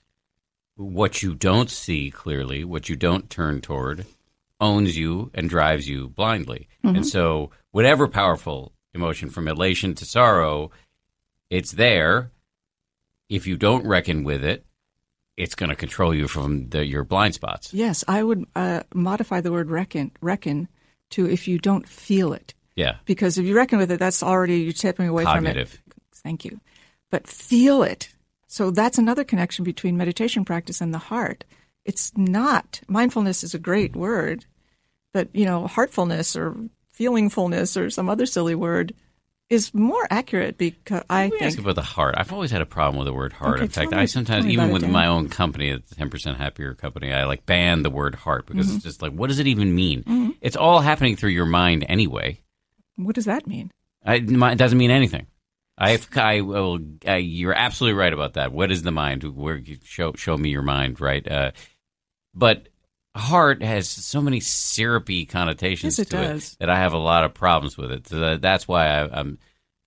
[0.75, 4.05] what you don't see clearly, what you don't turn toward,
[4.59, 6.67] owns you and drives you blindly.
[6.83, 10.71] And so, whatever powerful emotion from elation to sorrow,
[11.49, 12.31] it's there.
[13.29, 14.65] If you don't reckon with it,
[15.37, 17.73] it's going to control you from the, your blind spots.
[17.73, 20.67] Yes, I would uh, modify the word reckon reckon
[21.11, 24.59] to if you don't feel it, Yeah, because if you reckon with it, that's already
[24.59, 25.69] you're tipping away cognitive.
[25.69, 25.95] from it.
[26.15, 26.59] Thank you,
[27.09, 28.09] but feel it.
[28.51, 31.45] So that's another connection between meditation practice and the heart.
[31.85, 34.45] It's not mindfulness is a great word,
[35.13, 36.55] but you know heartfulness or
[36.99, 38.93] feelingfulness or some other silly word
[39.49, 42.15] is more accurate because I Let me ask think about the heart.
[42.17, 43.55] I've always had a problem with the word heart.
[43.55, 46.73] Okay, In fact, me- I sometimes, even with my own company, the Ten Percent Happier
[46.73, 48.75] company, I like ban the word heart because Mm-hmm.
[48.75, 50.35] it's just like, what does it even mean?
[50.41, 52.41] It's all happening through your mind anyway.
[52.97, 53.71] what does that mean?
[54.05, 55.27] I, it doesn't mean anything.
[55.81, 56.79] I, I will.
[57.07, 58.51] I, you're absolutely right about that.
[58.51, 59.23] What is the mind?
[59.23, 61.29] Where show show me your mind, right?
[61.29, 61.51] Uh,
[62.35, 62.67] but
[63.15, 66.53] heart has so many syrupy connotations Yes, it to does.
[66.53, 68.07] it that I have a lot of problems with it.
[68.07, 69.39] So that's why I, I'm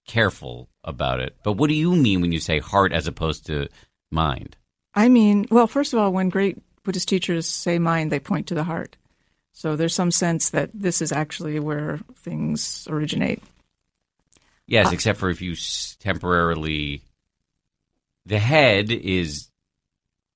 [0.07, 1.37] careful about it.
[1.45, 3.69] But what do you mean when you say heart as opposed to
[4.11, 4.57] mind?
[4.95, 8.55] I mean, well, first of all, when great Buddhist teachers say mind, they point to
[8.55, 8.97] the heart.
[9.53, 13.43] So there's some sense that this is actually where things originate.
[14.67, 17.03] Yes, except for if you s- temporarily,
[18.27, 19.49] the head is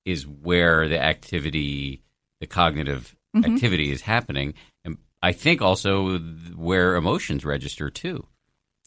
[0.05, 2.01] is where the activity,
[2.39, 4.53] the cognitive activity is happening,
[4.85, 8.25] and I think also where emotions register too,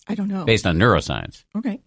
[0.09, 0.45] I don't know.
[0.45, 1.45] based on neuroscience.
[1.57, 1.81] Okay.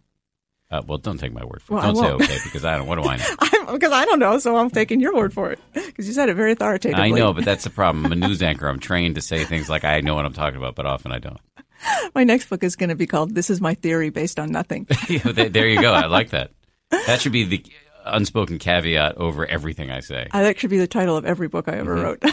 [0.72, 1.76] Uh, well, don't take my word for it.
[1.76, 2.88] Well, don't say okay because I don't.
[2.88, 3.26] What do I know?
[3.39, 5.60] I'm, because I don't know, so I'm taking your word for it.
[5.74, 7.04] Because you said it very authoritatively.
[7.04, 8.06] I know, but that's the problem.
[8.06, 8.68] I'm a news anchor.
[8.68, 11.20] I'm trained to say things like I know what I'm talking about, but often I
[11.20, 11.39] don't.
[12.15, 14.88] My next book is going to be called "This Is My Theory Based on Nothing."
[15.09, 15.93] Yeah, there you go.
[15.93, 16.51] I like that.
[16.89, 17.65] That should be the
[18.05, 20.27] unspoken caveat over everything I say.
[20.31, 22.23] Uh, that should be the title of every book I ever wrote.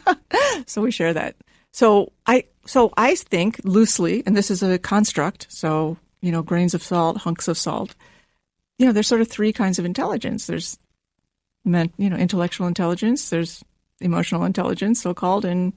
[0.66, 1.36] so we share that.
[1.72, 5.46] So I so I think loosely, and this is a construct.
[5.50, 7.94] So you know, grains of salt, hunks of salt.
[8.78, 10.46] You know, there's sort of three kinds of intelligence.
[10.46, 10.78] There's
[11.64, 13.30] meant you know, intellectual intelligence.
[13.30, 13.64] There's
[14.00, 15.72] emotional intelligence, so called, and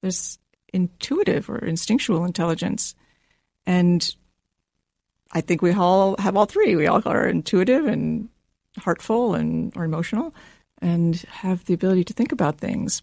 [0.00, 0.38] there's
[0.72, 2.94] intuitive or instinctual intelligence.
[3.66, 4.14] And
[5.32, 6.76] I think we all have all three.
[6.76, 8.28] We all are intuitive and
[8.78, 10.34] heartful and or emotional
[10.82, 13.02] and have the ability to think about things.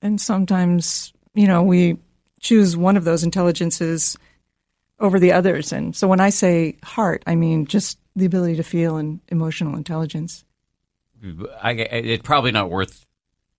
[0.00, 1.98] And sometimes, you know, we
[2.40, 4.16] choose one of those intelligences
[5.00, 5.72] over the others.
[5.72, 9.76] And so when I say heart, I mean just the ability to feel and emotional
[9.76, 10.44] intelligence.
[11.62, 13.03] I, it's probably not worth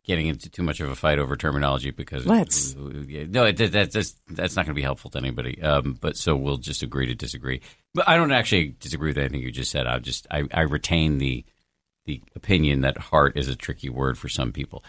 [0.05, 2.75] getting into too much of a fight over terminology because Let's.
[2.75, 5.61] no, it, that, that's that's not going to be helpful to anybody.
[5.61, 7.61] Um, but so we'll just agree to disagree.
[7.93, 9.87] But I don't actually disagree with anything you just said.
[9.87, 11.43] I just I, I retain the
[12.05, 14.83] the opinion that heart is a tricky word for some people.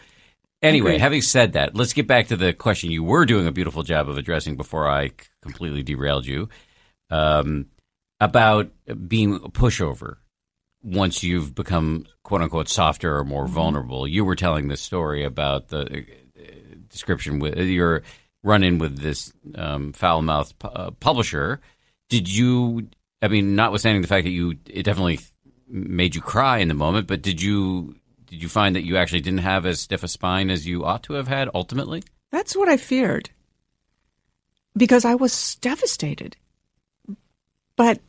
[0.63, 1.01] Anyway, Agreed.
[1.01, 4.09] having said that, let's get back to the question you were doing a beautiful job
[4.09, 5.11] of addressing before i
[5.43, 6.49] completely derailed you
[7.11, 7.67] um,
[8.21, 8.71] about
[9.07, 10.17] being a pushover
[10.87, 14.07] once you've become quote unquote softer or more vulnerable.
[14.07, 16.43] You were telling this story about the uh,
[16.89, 18.03] description with your
[18.43, 21.61] run in with this um, foul mouthed uh, publisher.
[22.09, 22.89] Did you?
[23.21, 25.19] I mean, notwithstanding the fact that you, it definitely
[25.69, 27.97] made you cry in the moment, but did you?
[28.27, 31.05] Did you find that you actually didn't have as stiff a spine as you ought
[31.05, 32.03] to have had ultimately?
[32.33, 33.31] That's what I feared
[34.77, 36.37] because I was devastated.
[37.77, 38.01] But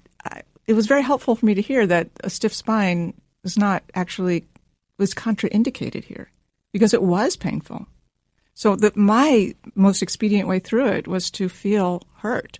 [0.67, 4.45] it was very helpful for me to hear that a stiff spine was not actually
[4.97, 6.29] was contraindicated here
[6.71, 7.87] because it was painful.
[8.53, 12.59] So the, my most expedient way through it was to feel hurt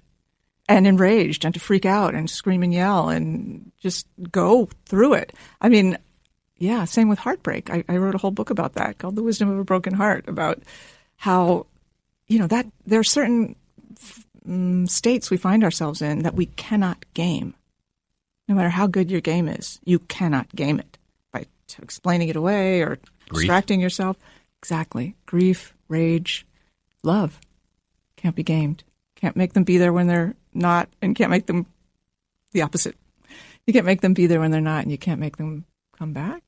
[0.70, 5.34] and enraged and to freak out and scream and yell and just go through it.
[5.60, 5.98] I mean,
[6.58, 7.70] yeah, same with heartbreak.
[7.70, 10.28] I, I wrote a whole book about that called The Wisdom of a Broken Heart
[10.28, 10.62] about
[11.16, 11.66] how,
[12.28, 13.56] you know, that there are certain
[14.48, 17.56] mm, states we find ourselves in that we cannot game.
[18.48, 20.98] No matter how good your game is, you cannot game it
[21.32, 22.98] by t- explaining it away or
[23.30, 23.42] Grief.
[23.42, 24.18] distracting yourself.
[24.60, 25.16] Exactly.
[25.26, 26.46] Grief, rage,
[27.04, 27.40] love
[28.16, 28.84] can't be gamed.
[29.16, 31.66] Can't make them be there when they're not, and can't make them
[32.52, 32.96] the opposite.
[33.66, 35.66] You can't make them be there when they're not, and you can't make them
[35.98, 36.42] come back.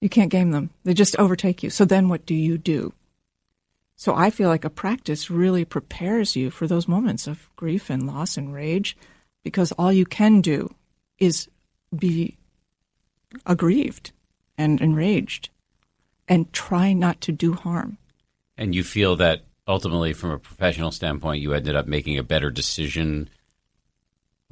[0.00, 0.70] You can't game them.
[0.84, 1.70] They just overtake you.
[1.70, 2.92] So then what do you do?
[3.96, 8.06] So I feel like a practice really prepares you for those moments of grief and
[8.06, 8.96] loss and rage
[9.46, 10.74] because all you can do
[11.20, 11.48] is
[11.96, 12.36] be
[13.46, 14.10] aggrieved
[14.58, 15.50] and enraged
[16.26, 17.96] and try not to do harm.
[18.58, 22.50] And you feel that ultimately, from a professional standpoint, you ended up making a better
[22.50, 23.30] decision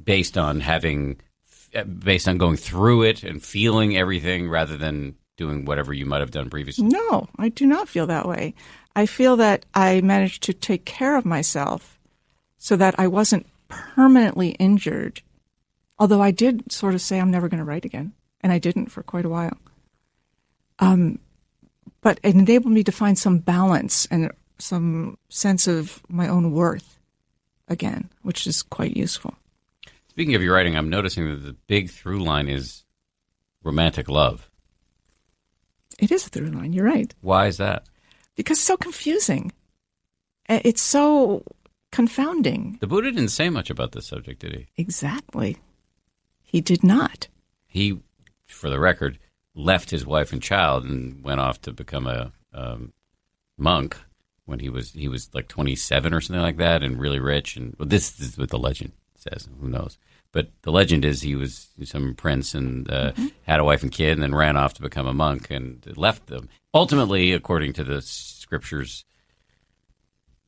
[0.01, 1.19] based on having,
[1.99, 6.31] based on going through it and feeling everything rather than doing whatever you might have
[6.31, 6.85] done previously.
[6.85, 8.53] No, I do not feel that way.
[8.95, 11.99] I feel that I managed to take care of myself
[12.57, 15.21] so that I wasn't permanently injured.
[15.97, 18.87] Although I did sort of say I'm never going to write again, and I didn't
[18.87, 19.57] for quite a while.
[20.79, 21.19] Um,
[22.01, 26.99] but it enabled me to find some balance and some sense of my own worth
[27.67, 29.33] again, which is quite useful.
[30.09, 32.83] Speaking of your writing, I'm noticing that the big through line is
[33.63, 34.49] romantic love.
[35.99, 36.73] It is a through line.
[36.73, 37.13] You're right.
[37.21, 37.87] Why is that?
[38.35, 39.51] Because it's so confusing.
[40.47, 41.43] It's so
[41.95, 42.77] confounding.
[42.81, 44.67] The Buddha didn't say much about this subject, did he?
[44.75, 45.55] Exactly.
[46.43, 47.29] He did not.
[47.65, 48.01] He,
[48.47, 49.17] for the record,
[49.55, 52.91] left his wife and child and went off to become a um,
[53.57, 53.95] monk
[54.43, 57.55] when he was he was like 27 or something like that, and really rich.
[57.55, 59.47] And well, this is what the legend says.
[59.61, 59.97] Who knows?
[60.33, 64.11] But the legend is he was some prince and uh, had a wife and kid,
[64.11, 66.49] and then ran off to become a monk and left them.
[66.73, 69.05] Ultimately, according to the scriptures,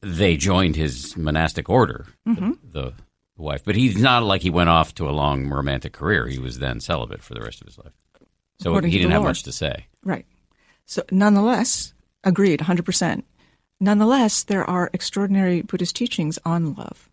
[0.02, 2.52] they joined his monastic order, the, mm-hmm.
[2.72, 2.94] the
[3.38, 3.64] wife.
[3.64, 6.28] But he's not like he went off to a long romantic career.
[6.28, 7.94] He was then celibate for the rest of his life.
[8.60, 9.30] So According he didn't have Lord.
[9.30, 9.88] much to say.
[10.04, 10.26] Right.
[10.86, 11.94] So, nonetheless,
[12.24, 13.24] agreed, 100%.
[13.80, 17.10] Nonetheless, there are extraordinary Buddhist teachings on love,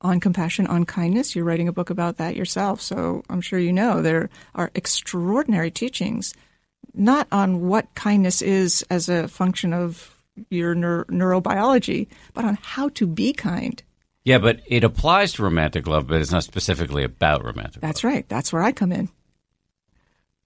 [0.00, 1.34] on compassion, on kindness.
[1.34, 5.70] You're writing a book about that yourself, so I'm sure you know there are extraordinary
[5.70, 6.34] teachings,
[6.92, 10.13] not on what kindness is as a function of
[10.50, 13.82] your neur- neurobiology, but on how to be kind.
[14.24, 18.12] Yeah, but it applies to romantic love, but it's not specifically about romantic That's love.
[18.12, 18.28] right.
[18.28, 19.08] That's where I come in.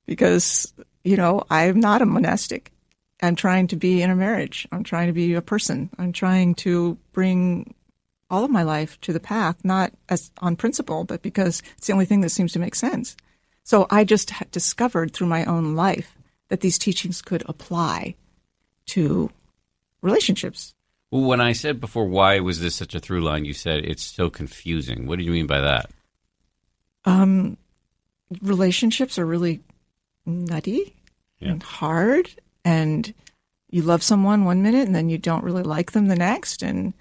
[0.07, 0.73] Because,
[1.05, 2.73] you know, I'm not a monastic.
[3.23, 4.67] I'm trying to be in a marriage.
[4.73, 5.91] I'm trying to be a person.
[5.99, 7.75] I'm trying to bring
[8.31, 11.93] all of my life to the path, not as on principle, but because it's the
[11.93, 13.17] only thing that seems to make sense.
[13.65, 16.15] So I just discovered through my own life
[16.49, 18.15] that these teachings could apply
[18.87, 19.31] to
[20.03, 20.75] relationships.
[21.11, 23.45] Well, when I said before, why was this such a through line?
[23.45, 25.07] You said it's so confusing.
[25.07, 25.91] What do you mean by that?
[27.05, 27.57] Um,
[28.43, 29.61] relationships are really
[30.27, 30.95] nutty
[31.41, 31.53] yeah.
[31.53, 32.31] and hard,
[32.65, 33.13] and
[33.71, 36.93] you love someone one minute and then you don't really like them the next, and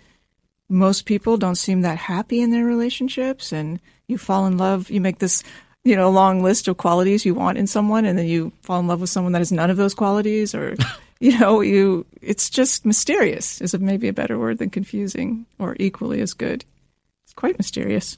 [0.69, 4.89] most people don't seem that happy in their relationships, and you fall in love.
[4.89, 5.43] You make this
[5.83, 8.87] you know long list of qualities you want in someone, and then you fall in
[8.87, 10.75] love with someone that has none of those qualities, or
[11.19, 16.21] you know you it's just mysterious is maybe a better word than confusing or equally
[16.21, 16.65] as good.
[17.25, 18.17] It's quite mysterious.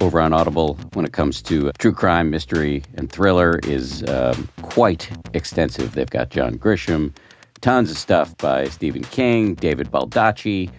[0.00, 5.10] over on Audible when it comes to true crime, mystery, and thriller is um, quite
[5.34, 5.92] extensive.
[5.92, 7.14] They've got John Grisham,
[7.60, 10.70] tons of stuff by Stephen King, David Baldacci.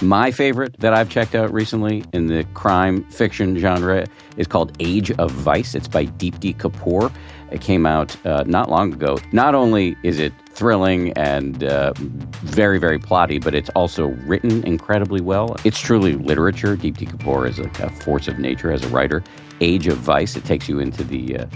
[0.00, 5.10] My favorite that I've checked out recently in the crime fiction genre is called Age
[5.12, 5.74] of Vice.
[5.74, 7.12] It's by Deepti Kapoor.
[7.50, 9.18] It came out uh, not long ago.
[9.32, 15.20] Not only is it thrilling and uh, very, very plotty, but it's also written incredibly
[15.20, 15.56] well.
[15.64, 16.76] It's truly literature.
[16.76, 19.24] Deepti Kapoor is a, a, force of nature as a writer.
[19.60, 21.46] Age of Vice, it takes you into the uh,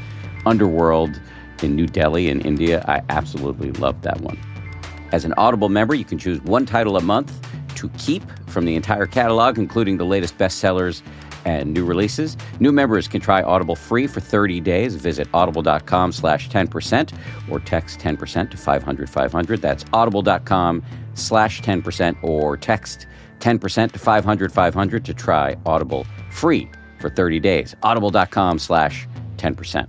[0.47, 1.21] underworld
[1.63, 2.85] in New Delhi in India.
[2.89, 4.39] I absolutely love that one.
[5.13, 7.39] As an Audible member, you can choose one title a month
[7.77, 11.03] to keep from the entire catalog, including the latest bestsellers
[11.45, 12.37] and new releases.
[12.61, 14.95] New members can try Audible free for 30 days.
[14.95, 17.13] Visit audible.com slash 10%
[17.51, 19.61] or text 10% to 500 500.
[19.61, 20.83] That's audible.com
[21.15, 23.07] slash 10% or text
[23.41, 26.71] 10% to 500 500 to try Audible free
[27.01, 27.75] for 30 days.
[27.83, 29.89] Audible.com slash 10%.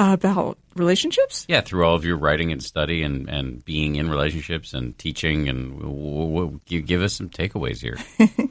[0.00, 1.44] About relationships?
[1.48, 5.48] Yeah, through all of your writing and study and, and being in relationships and teaching,
[5.48, 7.98] and w- w- w- give us some takeaways here.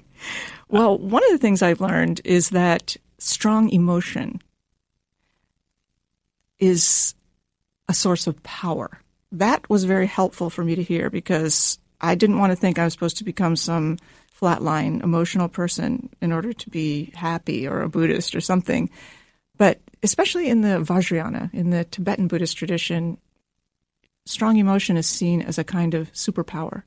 [0.70, 4.42] well, one of the things I've learned is that strong emotion
[6.60, 7.16] is
[7.88, 9.02] a source of power.
[9.32, 12.84] That was very helpful for me to hear because I didn't want to think I
[12.84, 13.98] was supposed to become some
[14.40, 18.90] flatline emotional person in order to be happy or a Buddhist or something.
[19.58, 23.18] But especially in the Vajrayana, in the Tibetan Buddhist tradition,
[24.26, 26.84] strong emotion is seen as a kind of superpower.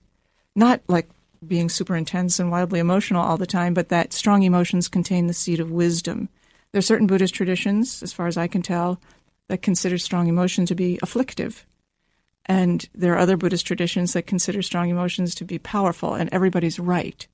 [0.54, 1.08] Not like
[1.46, 5.34] being super intense and wildly emotional all the time, but that strong emotions contain the
[5.34, 6.28] seed of wisdom.
[6.70, 9.00] There are certain Buddhist traditions, as far as I can tell,
[9.48, 11.66] that consider strong emotion to be afflictive.
[12.46, 16.78] And there are other Buddhist traditions that consider strong emotions to be powerful, and everybody's
[16.78, 17.26] right.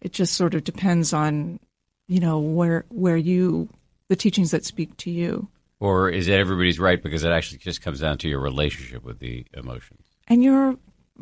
[0.00, 1.58] It just sort of depends on,
[2.06, 3.68] you know, where where you
[4.08, 5.48] the teachings that speak to you.
[5.78, 9.18] Or is it everybody's right because it actually just comes down to your relationship with
[9.18, 10.76] the emotions and your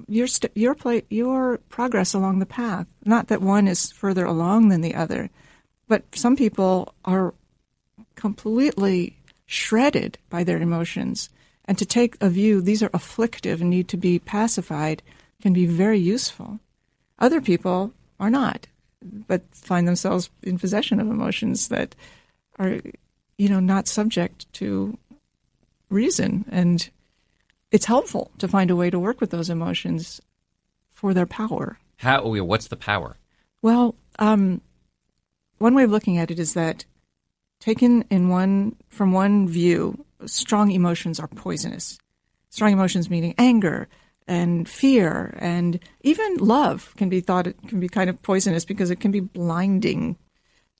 [0.09, 2.87] your st- your play your progress along the path.
[3.05, 5.31] Not that one is further along than the other,
[5.89, 7.35] but some people are
[8.15, 9.17] completely
[9.47, 11.31] shredded by their emotions,
[11.65, 15.03] and to take a view these are afflictive and need to be pacified
[15.41, 16.59] can be very useful.
[17.19, 18.67] Other people are not,
[19.03, 21.95] but find themselves in possession of emotions that
[22.59, 22.81] are
[23.37, 24.97] you know, not subject to
[25.91, 26.45] reason.
[26.51, 26.89] And
[27.71, 30.21] it's helpful to find a way to work with those emotions
[30.93, 31.79] for their power.
[31.97, 32.23] How?
[32.23, 33.17] What's the power?
[33.63, 34.61] Well, um,
[35.59, 36.85] one way of looking at it is that
[37.61, 41.99] taken in one from one view, strong emotions are poisonous.
[42.51, 43.89] Strong emotions meaning anger
[44.27, 48.91] and fear and even love can be thought it can be kind of poisonous because
[48.91, 50.17] it can be blinding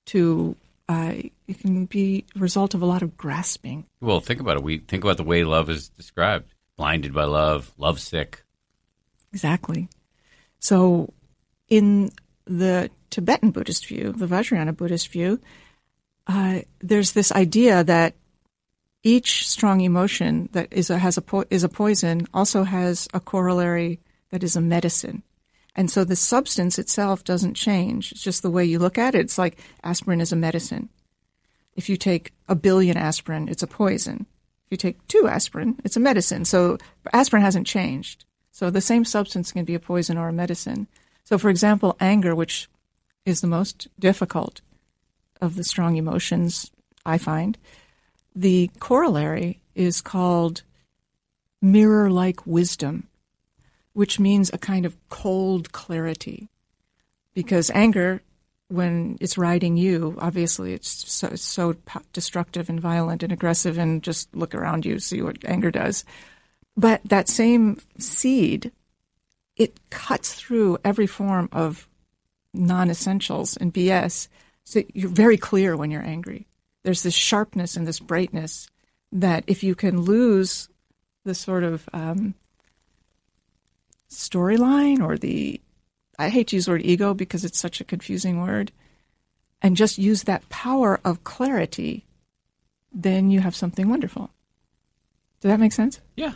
[0.05, 0.55] to
[0.87, 1.13] uh,
[1.47, 3.85] it can be a result of a lot of grasping.
[4.01, 4.63] Well, think about it.
[4.63, 8.43] We think about the way love is described: blinded by love, lovesick.
[9.33, 9.89] Exactly.
[10.59, 11.13] So,
[11.67, 12.11] in
[12.45, 15.39] the Tibetan Buddhist view, the Vajrayana Buddhist view,
[16.27, 18.15] uh, there's this idea that
[19.03, 23.19] each strong emotion that is a, has a po- is a poison also has a
[23.19, 23.99] corollary
[24.31, 25.23] that is a medicine.
[25.75, 28.11] And so the substance itself doesn't change.
[28.11, 29.19] It's just the way you look at it.
[29.19, 30.89] It's like aspirin is a medicine.
[31.75, 34.25] If you take a billion aspirin, it's a poison.
[34.65, 36.45] If you take two aspirin, it's a medicine.
[36.45, 36.77] So
[37.11, 38.23] aspirin hasn't changed.
[38.51, 40.87] So the same substance can be a poison or a medicine.
[41.25, 42.69] So, for example, anger, which
[43.25, 44.61] is the most difficult
[45.41, 46.71] of the strong emotions,
[47.05, 47.57] I find,
[48.33, 50.61] the corollary is called
[51.61, 53.07] mirror like wisdom,
[53.95, 56.49] which means a kind of cold clarity.
[57.33, 58.21] Because anger,
[58.67, 61.75] when it's riding you, obviously it's so, it's so
[62.13, 66.05] destructive and violent and aggressive, and just look around you, see what anger does.
[66.77, 68.71] But that same seed,
[69.55, 71.87] it cuts through every form of
[72.53, 74.27] non essentials and BS.
[74.65, 76.45] So you're very clear when you're angry
[76.85, 78.69] there's this sharpness and this brightness
[79.11, 80.69] that if you can lose
[81.25, 82.35] the sort of um,
[84.09, 85.61] storyline or the
[86.17, 88.71] I hate to use the word ego because it's such a confusing word,
[89.61, 92.05] and just use that power of clarity,
[92.93, 94.29] then you have something wonderful.
[95.41, 95.99] Does that make sense?
[96.15, 96.35] Yeah,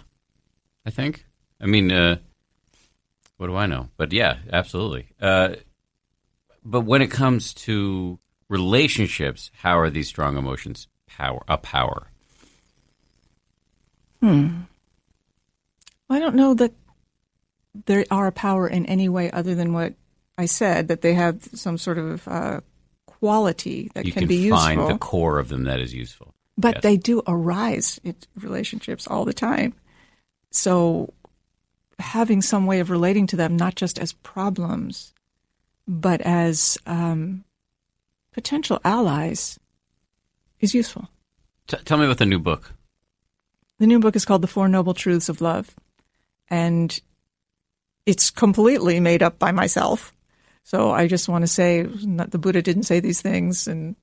[0.86, 1.26] I think.
[1.62, 2.18] I mean, uh,
[3.38, 3.90] what do I know?
[3.96, 5.08] But yeah, absolutely.
[5.22, 5.56] Uh,
[6.64, 12.08] but when it comes to relationships, how are these strong emotions power a power?
[14.22, 14.64] Hmm.
[16.10, 16.74] I don't know that
[17.86, 19.94] there are a power in any way other than what
[20.38, 22.62] I said that they have some sort of uh,
[23.06, 24.62] quality that you can, can be useful.
[24.70, 26.34] You can find the core of them that is useful.
[26.58, 26.84] But Yes.
[26.84, 29.74] they do arise in relationships all the time.
[30.52, 31.14] So
[32.00, 35.14] having some way of relating to them, not just as problems,
[35.88, 37.44] but as um,
[38.34, 39.60] potential allies,
[40.60, 41.10] is useful.
[41.68, 42.74] T- tell me about the new book.
[43.80, 45.76] The new book is called The Four Noble Truths of Love,
[46.50, 47.00] and
[48.10, 50.12] it's completely made up by myself.
[50.64, 53.96] So I just want to say the Buddha didn't say these things, and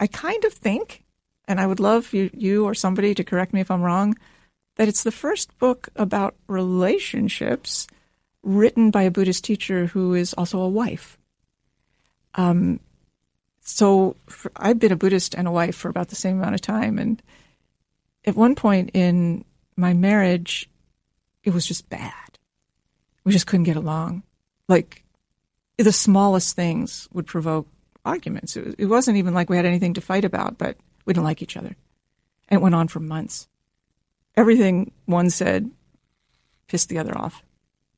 [0.00, 1.04] I kind of think,
[1.46, 4.16] and I would love you, you or somebody to correct me if I'm wrong,
[4.74, 7.86] that it's the first book about relationships
[8.42, 11.16] written by a Buddhist teacher who is also a wife.
[12.34, 12.80] Um,
[13.60, 16.60] so for, I've been a Buddhist and a wife for about the same amount of
[16.60, 17.22] time, and
[18.24, 19.44] at one point in
[19.76, 20.68] my marriage,
[21.44, 22.23] it was just bad.
[23.24, 24.22] We just couldn't get along.
[24.68, 25.04] Like
[25.78, 27.68] the smallest things would provoke
[28.04, 28.56] arguments.
[28.56, 31.42] It, it wasn't even like we had anything to fight about, but we didn't like
[31.42, 31.74] each other.
[32.48, 33.48] And it went on for months.
[34.36, 35.70] Everything one said
[36.68, 37.42] pissed the other off.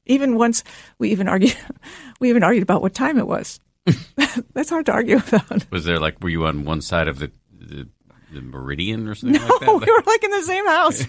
[0.06, 0.62] Even once
[0.98, 1.56] we even argued,
[2.20, 3.58] we even argued about what time it was.
[4.54, 5.70] That's hard to argue about.
[5.70, 7.88] Was there like were you on one side of the the,
[8.32, 9.86] the meridian or something No, like that?
[9.86, 11.04] we were like in the same house.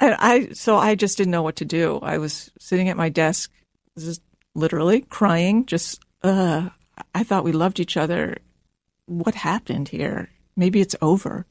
[0.00, 1.98] And I, so I just didn't know what to do.
[2.02, 3.50] I was sitting at my desk,
[4.54, 5.66] literally crying.
[5.66, 6.68] Just, uh,
[7.14, 8.38] I thought we loved each other.
[9.06, 10.30] What happened here?
[10.56, 11.46] Maybe it's over.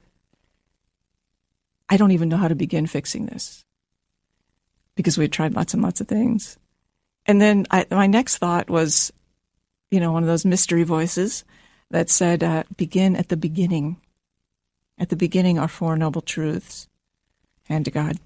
[1.89, 3.65] I don't even know how to begin fixing this
[4.95, 6.57] because we had tried lots and lots of things.
[7.25, 9.11] And then I, my next thought was,
[9.91, 11.43] you know, one of those mystery voices
[11.91, 13.97] that said, uh, begin at the beginning.
[14.97, 16.87] At the beginning are four noble truths.
[17.65, 18.17] Hand to God.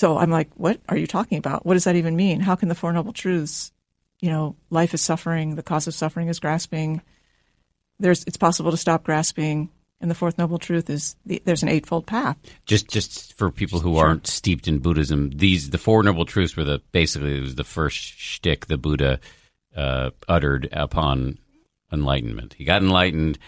[0.00, 1.66] So I'm like, what are you talking about?
[1.66, 2.40] What does that even mean?
[2.40, 3.70] How can the four noble truths,
[4.22, 7.02] you know, life is suffering, the cause of suffering is grasping.
[7.98, 9.68] There's, it's possible to stop grasping.
[10.00, 12.38] And the fourth noble truth is the, there's an eightfold path.
[12.64, 16.64] Just just for people who aren't steeped in Buddhism, these the four noble truths were
[16.64, 19.20] the basically it was the first shtick the Buddha
[19.76, 21.36] uh, uttered upon
[21.92, 22.54] enlightenment.
[22.54, 23.38] He got enlightened.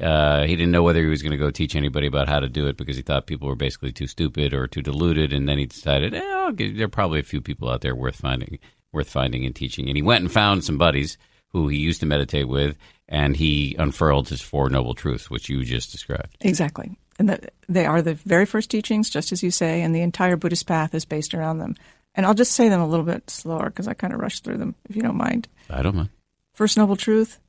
[0.00, 2.48] Uh, he didn't know whether he was going to go teach anybody about how to
[2.48, 5.58] do it because he thought people were basically too stupid or too deluded, and then
[5.58, 8.58] he decided, eh, get, there are probably a few people out there worth finding,
[8.92, 9.88] worth finding and teaching.
[9.88, 11.18] And he went and found some buddies
[11.48, 12.76] who he used to meditate with,
[13.08, 16.36] and he unfurled his Four Noble Truths, which you just described.
[16.40, 16.98] Exactly.
[17.18, 20.36] And the, they are the very first teachings, just as you say, and the entire
[20.36, 21.76] Buddhist path is based around them.
[22.14, 24.58] And I'll just say them a little bit slower because I kind of rushed through
[24.58, 25.48] them, if you don't mind.
[25.70, 26.10] I don't mind.
[26.54, 27.40] First noble truth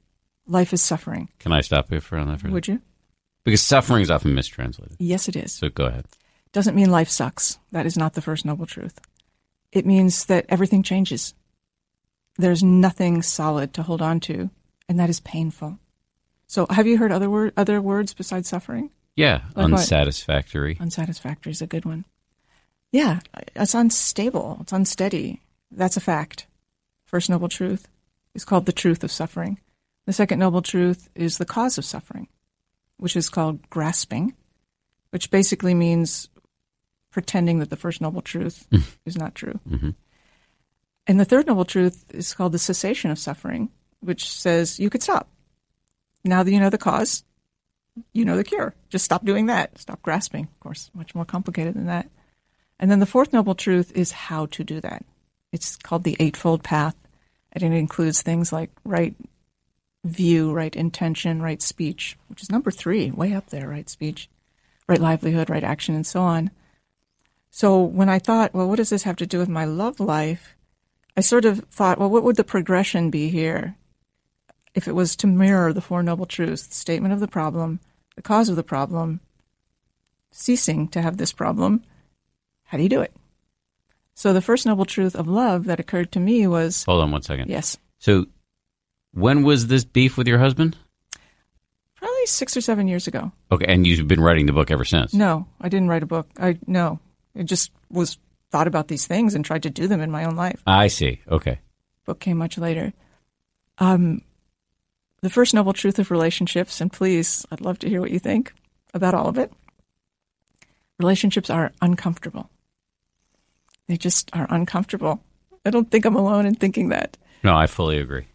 [0.47, 1.29] life is suffering.
[1.39, 2.81] Can I stop you for on that for Would you?
[3.43, 4.95] Because suffering is often mistranslated.
[4.99, 5.53] Yes, it is.
[5.53, 6.05] So go ahead.
[6.51, 7.59] Doesn't mean life sucks.
[7.71, 8.99] That is not the first noble truth.
[9.71, 11.33] It means that everything changes.
[12.37, 14.49] There's nothing solid to hold on to,
[14.89, 15.79] and that is painful.
[16.47, 18.89] So, have you heard other word, other words besides suffering?
[19.15, 19.79] Yeah, Like what?
[19.79, 20.77] unsatisfactory.
[20.79, 22.05] Unsatisfactory is a good one.
[22.91, 23.19] Yeah,
[23.55, 24.59] it's unstable.
[24.61, 25.41] It's unsteady.
[25.71, 26.47] That's a fact.
[27.05, 27.87] First noble truth
[28.33, 29.59] is called the truth of suffering.
[30.05, 32.27] The second noble truth is the cause of suffering,
[32.97, 34.33] which is called grasping,
[35.09, 36.29] which basically means
[37.11, 38.87] pretending that the first noble truth mm-hmm.
[39.05, 39.59] is not true.
[39.67, 39.91] Mm-hmm.
[41.07, 45.03] And the third noble truth is called the cessation of suffering, which says you could
[45.03, 45.29] stop.
[46.23, 47.23] Now that you know the cause,
[48.13, 48.75] you know the cure.
[48.89, 49.77] Just stop doing that.
[49.77, 50.45] Stop grasping.
[50.45, 52.09] Of course, much more complicated than that.
[52.79, 55.05] And then the fourth noble truth is how to do that.
[55.51, 56.95] It's called the Eightfold Path,
[57.53, 59.15] and it includes things like right
[60.05, 64.29] view, right intention, right speech, which is number three, way up there, right speech,
[64.87, 66.51] right livelihood, right action, and so on.
[67.49, 70.55] So when I thought, well, what does this have to do with my love life?
[71.17, 73.75] I sort of thought, well, what would the progression be here
[74.75, 77.79] if it was to mirror the Four Noble Truths, the statement of the problem,
[78.15, 79.21] the cause of the problem,
[80.31, 81.83] ceasing to have this problem?
[82.65, 83.13] How do you do it?
[84.13, 87.21] So the first noble truth of love that occurred to me was Hold on one
[87.21, 87.49] second.
[87.49, 88.25] yes, So,
[89.15, 90.77] when was this beef with your husband?
[91.95, 93.31] probably six or seven years ago.
[93.51, 95.11] Okay, and you've been writing the book ever since.
[95.13, 96.29] No, I didn't write a book.
[96.37, 96.99] I no,
[97.33, 98.19] it just was
[98.51, 100.61] thought about these things and tried to do them in my own life.
[100.67, 101.21] I see.
[101.27, 101.59] Okay.
[102.05, 102.93] book came much later.
[103.79, 104.21] Um,
[105.21, 108.53] the first noble truth of relationships, and please, I'd love to hear what you think
[108.93, 109.51] about all of it.
[110.99, 112.49] Relationships are uncomfortable.
[113.87, 115.23] They just are uncomfortable.
[115.65, 118.27] I don't think I'm alone in thinking that, No, I fully agree.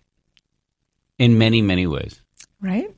[1.21, 2.21] In many, many ways.
[2.61, 2.91] right?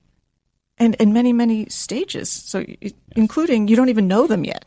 [0.79, 2.31] And in many, many stages.
[2.31, 4.65] So, it, including you don't even know them yet.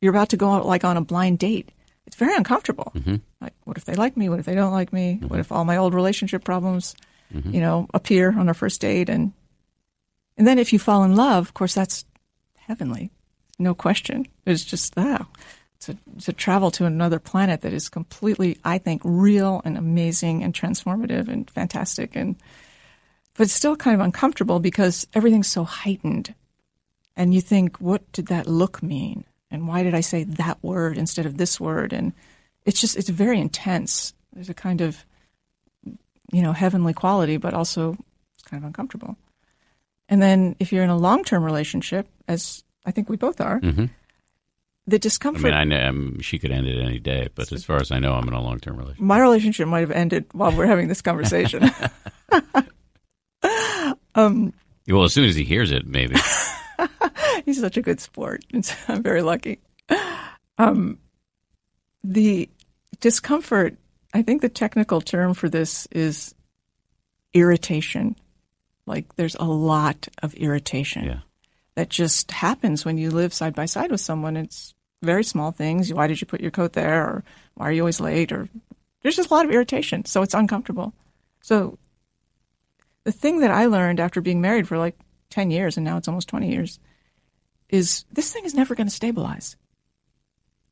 [0.00, 1.70] You're about to go out like on a blind date.
[2.06, 2.92] It's very uncomfortable.
[2.94, 3.16] Mm-hmm.
[3.40, 4.28] Like, what if they like me?
[4.28, 5.14] What if they don't like me?
[5.14, 5.28] Mm-hmm.
[5.28, 6.94] What if all my old relationship problems,
[7.32, 7.54] mm-hmm.
[7.54, 9.08] you know, appear on our first date?
[9.08, 9.32] And
[10.36, 12.04] and then if you fall in love, of course, that's
[12.56, 13.10] heavenly,
[13.58, 14.26] no question.
[14.46, 15.26] It's just that.
[15.76, 19.76] It's a, it's a travel to another planet that is completely, I think, real and
[19.76, 22.14] amazing and transformative and fantastic.
[22.14, 22.36] And
[23.34, 26.34] but it's still kind of uncomfortable because everything's so heightened,
[27.16, 29.24] and you think, what did that look mean?
[29.50, 31.92] And why did I say that word instead of this word?
[31.92, 32.12] And
[32.64, 34.14] it's just it's very intense.
[34.32, 35.04] There's a kind of
[36.32, 37.96] you know heavenly quality, but also
[38.34, 39.16] it's kind of uncomfortable.
[40.08, 43.60] And then if you're in a long term relationship, as I think we both are,
[43.60, 43.90] Mhm.
[44.86, 45.52] the discomfort.
[45.52, 47.90] I mean, I know um, she could end it any day, but as far as
[47.92, 49.04] I know, I'm in a long term relationship.
[49.04, 51.70] my relationship might have ended while we're having this conversation.
[54.14, 54.52] um,
[54.88, 56.16] Well, as soon as he hears it, maybe.
[57.44, 58.44] he's such a good sport.
[58.52, 59.60] It's, I'm very lucky.
[60.58, 60.98] Um,
[62.04, 62.48] the
[63.00, 63.76] discomfort,
[64.14, 66.34] I think the technical term for this is
[67.34, 68.16] irritation.
[68.86, 71.20] Like there's a lot of irritation Yeah.
[71.76, 74.36] that just happens when you live side by side with someone.
[74.36, 75.92] It's very small things.
[75.92, 77.02] Why did you put your coat there?
[77.02, 78.32] Or why are you always late?
[78.32, 78.48] Or
[79.02, 80.04] there's just a lot of irritation.
[80.04, 80.92] So it's uncomfortable.
[81.42, 81.78] So
[83.04, 84.98] the thing that I learned after being married for like
[85.30, 86.78] 10 years, and now it's almost 20 years,
[87.68, 89.56] is this thing is never going to stabilize.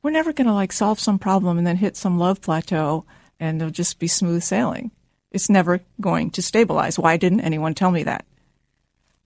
[0.01, 3.05] We're never going to like solve some problem and then hit some love plateau
[3.39, 4.91] and it'll just be smooth sailing.
[5.31, 6.99] It's never going to stabilize.
[6.99, 8.25] Why didn't anyone tell me that?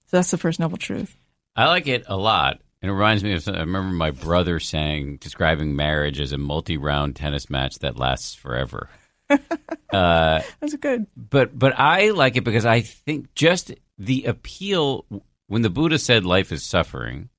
[0.08, 1.16] So that's the first noble truth.
[1.56, 2.62] I like it a lot.
[2.82, 6.38] And it reminds me of some, I remember my brother saying, describing marriage as a
[6.38, 8.90] multi round tennis match that lasts forever.
[9.94, 11.08] uh, That's good.
[11.16, 15.06] but but I like it because I think just the appeal
[15.48, 17.30] when the Buddha said life is suffering,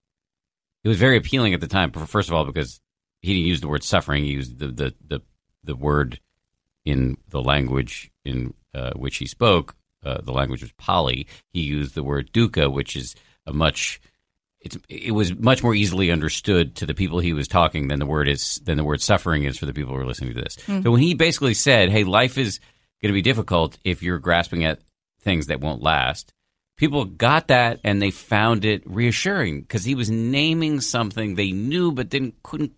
[0.84, 1.90] it was very appealing at the time.
[1.92, 2.80] First of all, because
[3.22, 5.20] he didn't use the word suffering; he used the the the,
[5.64, 6.20] the word
[6.84, 9.74] in the language in uh, which he spoke.
[10.04, 11.26] Uh, the language was Pali.
[11.52, 13.16] He used the word dukkha, which is
[13.46, 14.00] a much
[14.66, 18.06] it's it was much more easily understood to the people he was talking than the
[18.06, 20.56] word is than the word suffering is for the people who are listening to this.
[20.66, 20.82] Hmm.
[20.82, 22.58] So when he basically said, "Hey, life is
[23.00, 24.80] going to be difficult if you're grasping at
[25.20, 26.32] things that won't last,"
[26.76, 31.92] people got that and they found it reassuring because he was naming something they knew
[31.92, 32.72] but didn't couldn't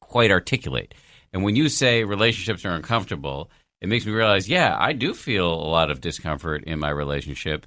[0.00, 0.94] quite articulate.
[1.32, 3.50] And when you say relationships are uncomfortable,
[3.80, 7.66] it makes me realize, yeah, I do feel a lot of discomfort in my relationship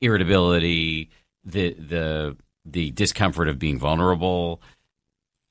[0.00, 1.10] irritability,
[1.44, 2.36] the the
[2.66, 4.60] the discomfort of being vulnerable.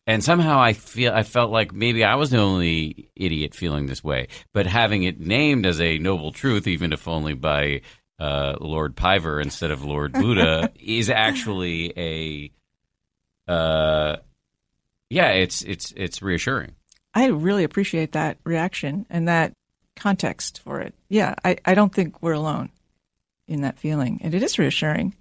[0.07, 4.03] And somehow I feel I felt like maybe I was the only idiot feeling this
[4.03, 4.27] way.
[4.53, 7.81] But having it named as a noble truth, even if only by
[8.19, 14.17] uh, Lord Piver instead of Lord Buddha, is actually a uh,
[15.09, 16.75] yeah, it's it's it's reassuring.
[17.13, 19.53] I really appreciate that reaction and that
[19.95, 20.93] context for it.
[21.09, 22.69] Yeah, I, I don't think we're alone
[23.47, 24.19] in that feeling.
[24.21, 25.15] And it is reassuring.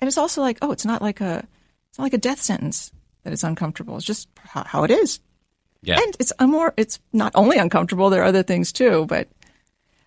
[0.00, 1.46] And it's also like, oh, it's not like a
[1.88, 2.92] it's not like a death sentence
[3.24, 3.96] that it's uncomfortable.
[3.96, 5.20] It's just how, how it is.
[5.82, 5.98] Yeah.
[6.00, 9.28] And it's a more it's not only uncomfortable, there are other things too, but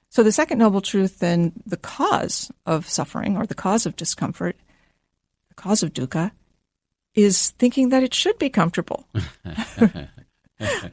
[0.10, 4.56] so the second noble truth then the cause of suffering or the cause of discomfort,
[5.50, 6.32] the cause of dukkha
[7.16, 9.08] is thinking that it should be comfortable.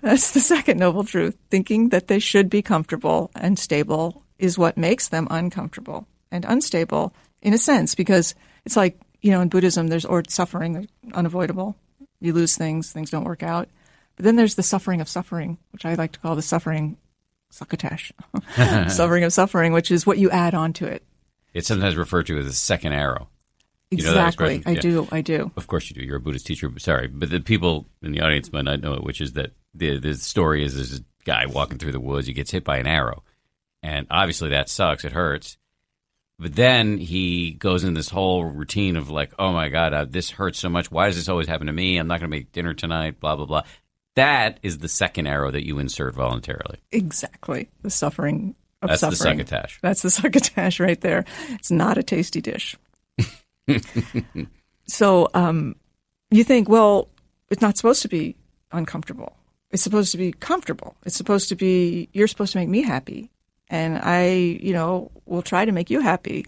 [0.01, 1.36] That's the second noble truth.
[1.51, 7.14] Thinking that they should be comfortable and stable is what makes them uncomfortable and unstable
[7.42, 8.34] in a sense, because
[8.65, 11.77] it's like, you know, in Buddhism, there's or suffering, unavoidable.
[12.21, 13.69] You lose things, things don't work out.
[14.17, 16.97] But then there's the suffering of suffering, which I like to call the suffering
[17.51, 18.13] succotash.
[18.89, 21.03] suffering of suffering, which is what you add on to it.
[21.55, 23.29] It's sometimes referred to as a second arrow.
[23.91, 24.63] You know Exactly.
[24.67, 24.81] I Yeah.
[24.81, 25.09] do.
[25.11, 25.51] I do.
[25.57, 26.03] Of course you do.
[26.07, 26.71] You're a Buddhist teacher.
[26.79, 29.99] Sorry, but the people in the audience might not know it, which is that the
[29.99, 32.29] the story is there's a guy walking through the woods.
[32.29, 33.25] He gets hit by an arrow,
[33.83, 35.05] and obviously that sucks.
[35.05, 35.57] It hurts.
[36.41, 40.30] But then he goes in this whole routine of like, oh my god, uh, this
[40.30, 40.91] hurts so much.
[40.91, 41.99] Why does this always happen to me?
[41.99, 43.20] I'm not going to make dinner tonight.
[43.20, 43.62] Blah blah blah.
[44.16, 46.78] That is the second arrow that you insert voluntarily.
[46.93, 47.68] Exactly.
[47.82, 49.38] The suffering of That's the suffering.
[49.38, 49.78] succotash.
[49.82, 51.26] That's the succotash right there.
[51.51, 52.74] It's not a tasty dish.
[54.86, 55.76] so um,
[56.30, 57.09] you think, well,
[57.51, 58.36] it's not supposed to be
[58.72, 59.36] uncomfortable.
[59.70, 60.97] It's supposed to be comfortable.
[61.05, 63.30] It's supposed to be, you're supposed to make me happy.
[63.71, 66.47] And I, you know, will try to make you happy.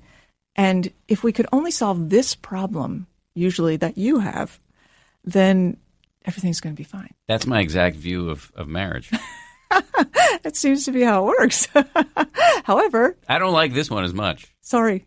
[0.57, 4.59] And if we could only solve this problem, usually that you have,
[5.25, 5.77] then
[6.25, 7.14] everything's going to be fine.
[7.29, 9.11] That's my exact view of, of marriage.
[10.43, 11.68] That seems to be how it works.
[12.64, 14.53] However, I don't like this one as much.
[14.61, 15.05] Sorry.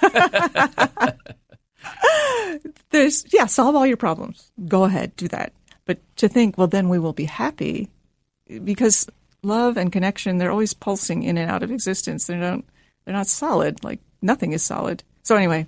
[2.90, 4.50] There's, yeah, solve all your problems.
[4.66, 5.52] Go ahead, do that.
[5.84, 7.88] But to think, well, then we will be happy
[8.64, 9.06] because
[9.42, 12.26] love and connection, they're always pulsing in and out of existence.
[12.26, 12.64] They don't,
[13.04, 13.82] they're not solid.
[13.84, 15.02] Like nothing is solid.
[15.22, 15.66] So anyway,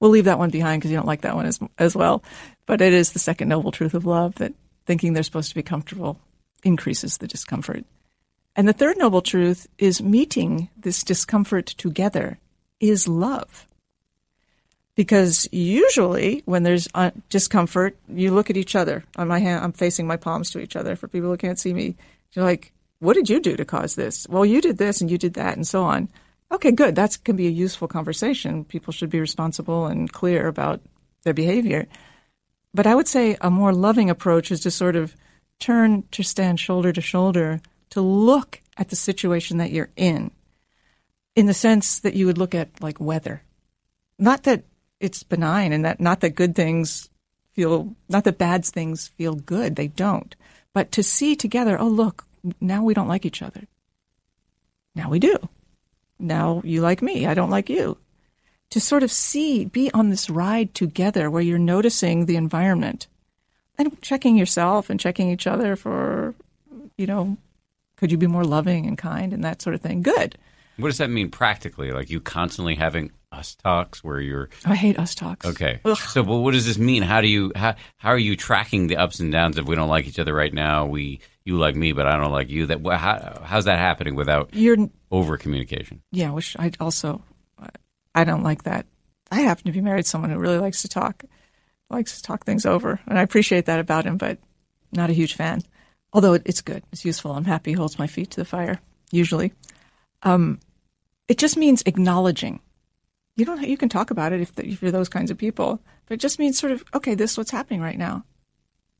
[0.00, 2.22] we'll leave that one behind because you don't like that one as, as well.
[2.66, 4.54] But it is the second noble truth of love that
[4.86, 6.20] thinking they're supposed to be comfortable
[6.62, 7.84] increases the discomfort.
[8.54, 12.38] And the third noble truth is meeting this discomfort together
[12.80, 13.68] is love.
[14.94, 19.04] Because usually when there's uh, discomfort, you look at each other.
[19.16, 21.74] On my hand, I'm facing my palms to each other for people who can't see
[21.74, 21.96] me.
[22.32, 24.26] You're like, what did you do to cause this?
[24.28, 26.08] Well, you did this and you did that and so on.
[26.50, 26.94] Okay, good.
[26.94, 28.64] That can be a useful conversation.
[28.64, 30.80] People should be responsible and clear about
[31.24, 31.86] their behavior.
[32.72, 35.16] But I would say a more loving approach is to sort of
[35.58, 40.30] turn to stand shoulder to shoulder to look at the situation that you're in,
[41.34, 43.42] in the sense that you would look at like weather.
[44.18, 44.64] Not that
[45.00, 47.08] it's benign and that not that good things
[47.54, 49.76] feel, not that bad things feel good.
[49.76, 50.34] They don't.
[50.72, 52.26] But to see together, oh, look,
[52.60, 53.66] now we don't like each other.
[54.94, 55.36] Now we do.
[56.18, 57.26] Now you like me.
[57.26, 57.98] I don't like you.
[58.70, 63.06] To sort of see, be on this ride together where you're noticing the environment
[63.78, 66.34] and checking yourself and checking each other for,
[66.96, 67.36] you know,
[67.96, 70.02] could you be more loving and kind and that sort of thing?
[70.02, 70.36] Good.
[70.76, 71.92] What does that mean practically?
[71.92, 75.46] Like you constantly having us talks where you're I hate us talks.
[75.46, 75.80] okay.
[75.84, 75.96] Ugh.
[75.96, 77.02] So, well, what does this mean?
[77.02, 79.88] How do you how how are you tracking the ups and downs if we don't
[79.88, 80.86] like each other right now?
[80.86, 82.66] We you like me, but I don't like you.
[82.66, 86.02] That how, how's that happening without You're, over communication?
[86.10, 87.22] yeah, which I also,
[88.14, 88.86] I don't like that.
[89.30, 91.24] I happen to be married to someone who really likes to talk,
[91.90, 93.00] likes to talk things over.
[93.06, 94.38] And I appreciate that about him, but
[94.92, 95.62] not a huge fan.
[96.12, 97.32] Although it's good, it's useful.
[97.32, 98.80] I'm happy he holds my feet to the fire,
[99.10, 99.52] usually.
[100.22, 100.60] Um,
[101.28, 102.60] it just means acknowledging.
[103.36, 103.62] You don't.
[103.62, 106.38] You can talk about it if, if you're those kinds of people, but it just
[106.38, 107.14] means sort of okay.
[107.14, 108.24] This is what's happening right now,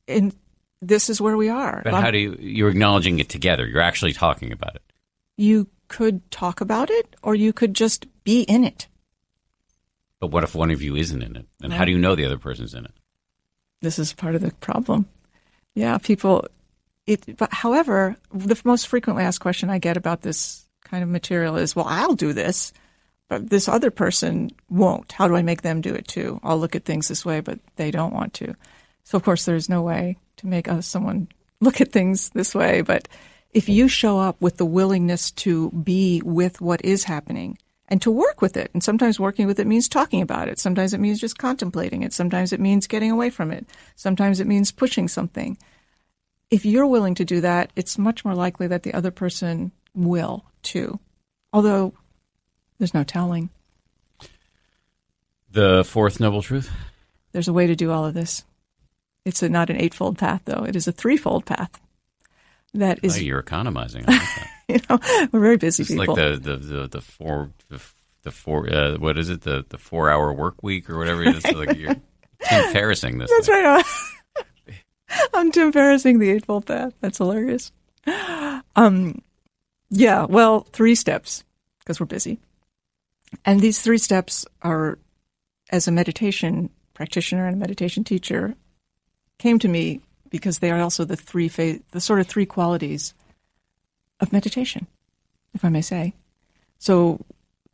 [0.07, 0.35] and
[0.81, 1.81] this is where we are.
[1.83, 3.65] But how do you you're acknowledging it together?
[3.65, 4.81] You're actually talking about it.
[5.37, 8.87] you could talk about it, or you could just be in it.
[10.19, 11.45] But what if one of you isn't in it?
[11.61, 12.91] And how do you know the other person's in it?
[13.81, 15.05] this is part of the problem.
[15.75, 16.45] Yeah, people.
[17.05, 21.55] It, but however, the most frequently asked question I get about this kind of material
[21.55, 22.73] is, "Well, I'll do this,
[23.29, 25.11] but this other person won't.
[25.11, 26.39] How do I make them do it too?
[26.43, 28.55] I'll look at things this way, but they don't want to."
[29.03, 31.27] So, of course, there's no way to make uh, someone
[31.61, 32.81] look at things this way.
[32.81, 33.07] But
[33.51, 37.57] if you show up with the willingness to be with what is happening
[37.87, 38.69] and to work with it.
[38.73, 40.59] And sometimes working with it means talking about it.
[40.59, 42.13] Sometimes it means just contemplating it.
[42.13, 43.65] Sometimes it means getting away from it.
[43.95, 45.57] Sometimes it means pushing something.
[46.51, 50.45] If you're willing to do that, it's much more likely that the other person will
[50.63, 50.99] too.
[51.53, 51.93] Although
[52.77, 53.49] there's no telling.
[55.51, 56.71] The fourth noble truth?
[57.31, 58.43] There's a way to do all of this.
[59.25, 60.63] It's a, not an eightfold path, though.
[60.63, 61.79] It is a threefold path.
[62.73, 64.05] That is, oh, you're economizing.
[64.05, 64.49] Like that.
[64.67, 64.99] you know,
[65.31, 66.15] we're very busy It's people.
[66.15, 67.81] like the the the, the four the,
[68.23, 71.35] the four uh, what is it the the four hour work week or whatever it
[71.35, 71.43] is.
[71.55, 73.31] like you're Tim Ferrissing this.
[73.31, 73.63] That's thing.
[73.63, 73.85] right.
[75.33, 76.93] I'm Tim Ferrissing the Eightfold Path.
[77.01, 77.71] That's hilarious.
[78.75, 79.21] Um,
[79.89, 80.25] yeah.
[80.25, 81.43] Well, three steps
[81.79, 82.39] because we're busy,
[83.45, 84.97] and these three steps are,
[85.69, 88.55] as a meditation practitioner and a meditation teacher,
[89.37, 93.13] came to me because they are also the three fa- the sort of three qualities
[94.19, 94.87] of meditation,
[95.53, 96.13] if I may say.
[96.79, 97.25] So,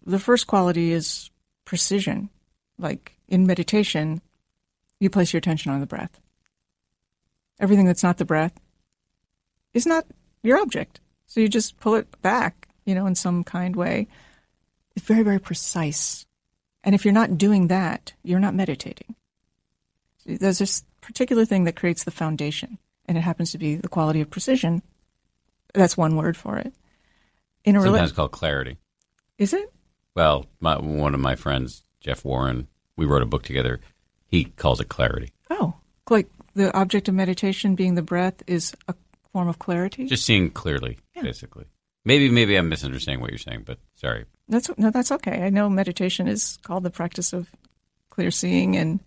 [0.06, 1.30] the first quality is
[1.66, 2.30] precision.
[2.78, 4.22] Like in meditation,
[5.00, 6.20] you place your attention on the breath.
[7.60, 8.60] Everything that's not the breath
[9.74, 10.06] is not
[10.42, 11.00] your object.
[11.28, 14.08] So you just pull it back, you know, in some kind way.
[14.96, 16.26] It's very, very precise.
[16.84, 19.16] And if you're not doing that, you're not meditating.
[20.26, 24.22] There's this particular thing that creates the foundation, and it happens to be the quality
[24.22, 24.82] of precision.
[25.74, 26.74] That's one word for it.
[27.66, 28.78] In a rela- Sometimes called clarity.
[29.38, 29.72] is it?
[30.16, 33.80] Well, my, one of my friends, Jeff Warren, we wrote a book together.
[34.28, 35.32] He calls it clarity.
[35.50, 35.74] Oh,
[36.10, 38.94] like the object of meditation being the breath is a
[39.32, 40.06] form of clarity.
[40.06, 41.24] Just seeing clearly, Yeah.
[41.24, 41.66] basically.
[42.06, 44.26] Maybe maybe I'm misunderstanding what you're saying, but sorry.
[44.48, 45.44] That's no, that's okay.
[45.44, 47.50] I know meditation is called the practice of
[48.10, 49.00] clear seeing, and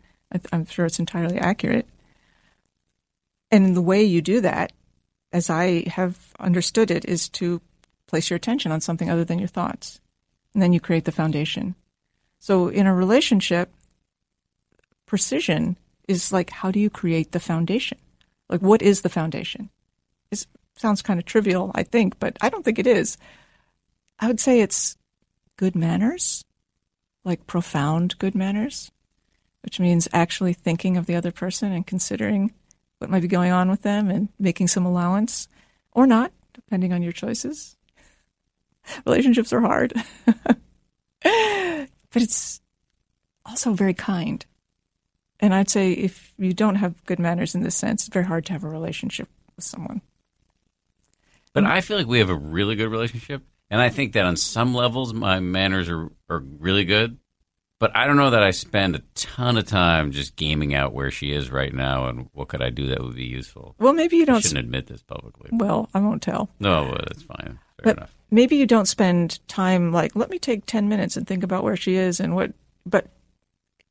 [0.53, 1.87] I'm sure it's entirely accurate.
[3.51, 4.73] And the way you do that,
[5.33, 7.61] as I have understood it, is to
[8.07, 10.01] place your attention on something other than your thoughts,
[10.55, 11.75] and then you create the foundation.
[12.39, 13.73] So, in a relationship,
[15.07, 15.77] precision
[16.09, 17.99] is like how do you create the foundation?
[18.49, 19.71] Like, what is the foundation?
[20.31, 23.19] It sounds kind of trivial, I think, but I don't think it is.
[24.19, 24.97] I would say it's
[25.57, 26.45] good manners,
[27.25, 28.91] like profound good manners,
[29.63, 32.53] which means actually thinking of the other person and considering
[32.99, 35.49] what might be going on with them and making some allowance
[35.93, 37.77] or not, depending on your choices.
[39.07, 39.93] Relationships are hard,
[41.23, 42.61] but it's
[43.45, 44.45] also very kind.
[45.41, 48.47] And I'd say if you don't have good manners in this sense, it's very hard
[48.47, 50.01] to have a relationship with someone.
[51.53, 54.37] But I feel like we have a really good relationship, and I think that on
[54.37, 57.19] some levels my manners are are really good.
[57.79, 61.11] But I don't know that I spend a ton of time just gaming out where
[61.11, 63.75] she is right now and what could I do that would be useful.
[63.79, 64.41] Well, maybe you don't.
[64.41, 65.51] shouldn't admit this publicly.
[65.53, 66.49] well, I won't tell.
[66.59, 67.59] No, well, that's fine.
[67.77, 68.17] Fair but enough.
[68.31, 71.77] maybe you don't spend time like let me take 10 minutes and think about where
[71.77, 72.55] she is and what
[72.87, 73.09] but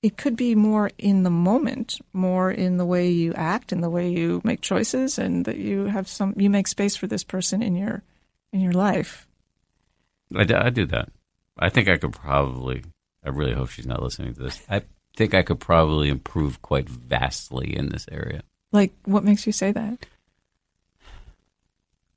[0.02, 3.90] it could be more in the moment more in the way you act and the
[3.92, 7.62] way you make choices and that you have some you make space for this person
[7.62, 8.02] in your
[8.52, 9.25] in your life
[10.34, 11.10] I, do- I do that.
[11.60, 12.84] I think I could probably.
[13.24, 14.62] I really hope she's not listening to this.
[14.70, 14.84] I
[15.16, 18.44] think I could probably improve quite vastly in this area.
[18.72, 20.06] like what makes you say that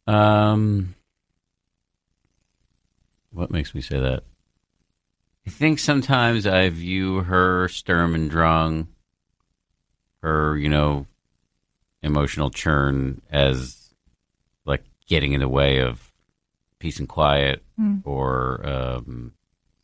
[0.06, 0.94] Um,
[3.30, 4.24] what makes me say that?
[5.46, 8.88] I think sometimes I view her Sturm and Drang,
[10.22, 11.06] her, you know,
[12.02, 13.94] emotional churn as
[14.64, 16.07] like getting in the way of
[16.78, 17.62] peace and quiet
[18.04, 19.32] or um,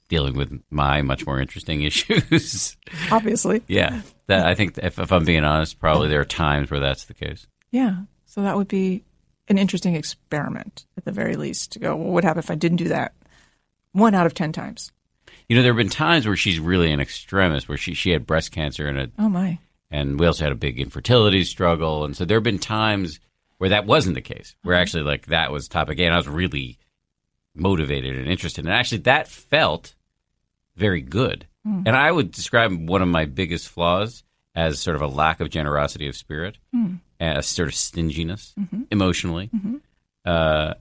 [0.09, 2.77] dealing with my much more interesting issues.
[3.11, 3.63] obviously.
[3.69, 4.03] Yeah.
[4.27, 7.15] That I think if, if I'm being honest, probably there are times where that's the
[7.15, 7.47] case.
[7.71, 8.03] yeah.
[8.27, 9.05] So that would be
[9.47, 12.57] an interesting experiment at the very least to go well, what would happen if i
[12.57, 13.13] didn't do that
[13.93, 14.91] one out of 10 times?
[15.49, 18.27] You know, there have been times where she's really an extremist, where she, she had
[18.27, 19.59] breast cancer and a, oh my.
[19.91, 23.21] and we also had a big infertility struggle, and so there have been times
[23.59, 25.99] where that wasn't the case, where actually like that was topic.
[26.01, 26.79] A, and I was really
[27.55, 29.95] motivated and interested, and actually that felt
[30.77, 31.47] very good.
[31.67, 31.83] Mm-hmm.
[31.87, 34.23] And I would describe one of my biggest flaws
[34.55, 37.01] as sort of a lack of generosity of spirit, mm.
[37.21, 38.83] a sort of stinginess mm-hmm.
[38.91, 39.51] emotionally.
[39.55, 39.77] Mm-hmm.
[40.25, 40.75] Uh,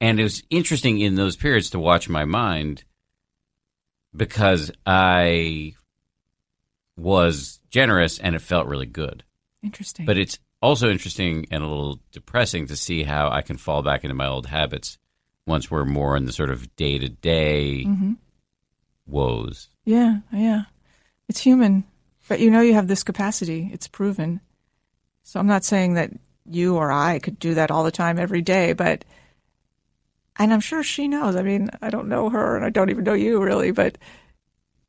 [0.00, 2.84] and it was interesting in those periods to watch my mind
[4.14, 5.74] because I
[6.96, 9.22] was generous and it felt really good.
[9.62, 13.82] interesting But it's also interesting and a little depressing to see how I can fall
[13.82, 14.98] back into my old habits
[15.46, 17.84] once we're more in the sort of day to day
[19.06, 19.68] woes.
[19.84, 20.62] Yeah, yeah.
[21.28, 21.84] It's human.
[22.28, 23.70] But you know you have this capacity.
[23.72, 24.40] It's proven.
[25.22, 26.10] So I'm not saying that
[26.46, 29.04] you or I could do that all the time every day, but
[30.38, 31.36] And I'm sure she knows.
[31.36, 33.98] I mean, I don't know her and I don't even know you really, but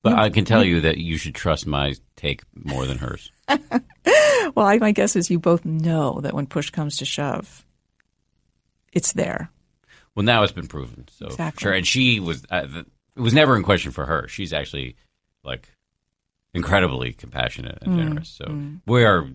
[0.01, 3.31] But I can tell you that you should trust my take more than hers.
[4.55, 7.65] well, I, my guess is you both know that when push comes to shove,
[8.93, 9.49] it's there.
[10.15, 11.05] Well, now it's been proven.
[11.09, 11.61] So Exactly.
[11.61, 12.45] sure, and she was.
[12.49, 12.85] Uh, th-
[13.15, 14.27] it was never in question for her.
[14.27, 14.95] She's actually
[15.43, 15.69] like
[16.53, 18.29] incredibly compassionate and generous.
[18.29, 18.55] So
[18.85, 19.27] we are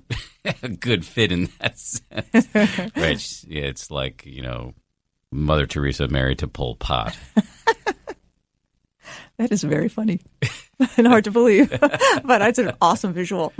[0.62, 2.49] a good fit in that sense.
[2.97, 3.45] right?
[3.49, 4.74] Yeah, It's like you know,
[5.33, 7.16] Mother Teresa married to Pol Pot.
[9.39, 10.20] That is very funny
[10.97, 13.53] and hard to believe, but it's an awesome visual.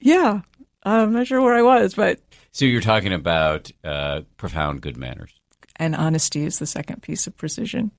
[0.00, 0.40] yeah,
[0.82, 2.18] I'm not sure where I was, but
[2.52, 5.32] So you're talking about uh, profound good manners.
[5.76, 7.90] and honesty is the second piece of precision.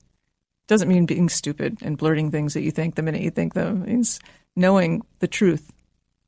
[0.67, 3.83] Doesn't mean being stupid and blurting things that you think the minute you think them.
[3.83, 4.19] It means
[4.55, 5.71] knowing the truth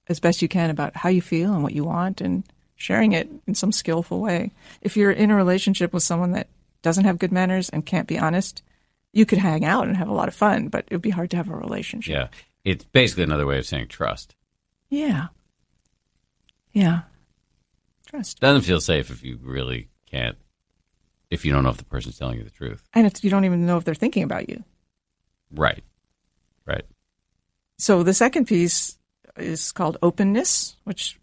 [0.08, 2.44] as best you can about how you feel and what you want and
[2.76, 4.52] sharing it in some skillful way.
[4.82, 6.48] If you're in a relationship with someone that
[6.82, 8.64] doesn't have good manners and can't be honest,
[9.14, 11.30] you could hang out and have a lot of fun, but it would be hard
[11.32, 12.14] to have a relationship.
[12.14, 12.28] Yeah,
[12.64, 14.36] it's basically another way of saying trust.
[14.90, 15.28] Yeah.
[16.74, 17.02] Yeah.
[18.12, 18.42] Trust.
[18.42, 20.38] Doesn't feel safe if you really can't.
[21.30, 22.84] If you don't know if the person's telling you the truth.
[22.94, 24.64] And if you don't even know if they're thinking about you.
[25.50, 25.82] Right.
[26.66, 26.84] Right.
[27.78, 28.98] So the second piece
[29.38, 31.18] is called openness, which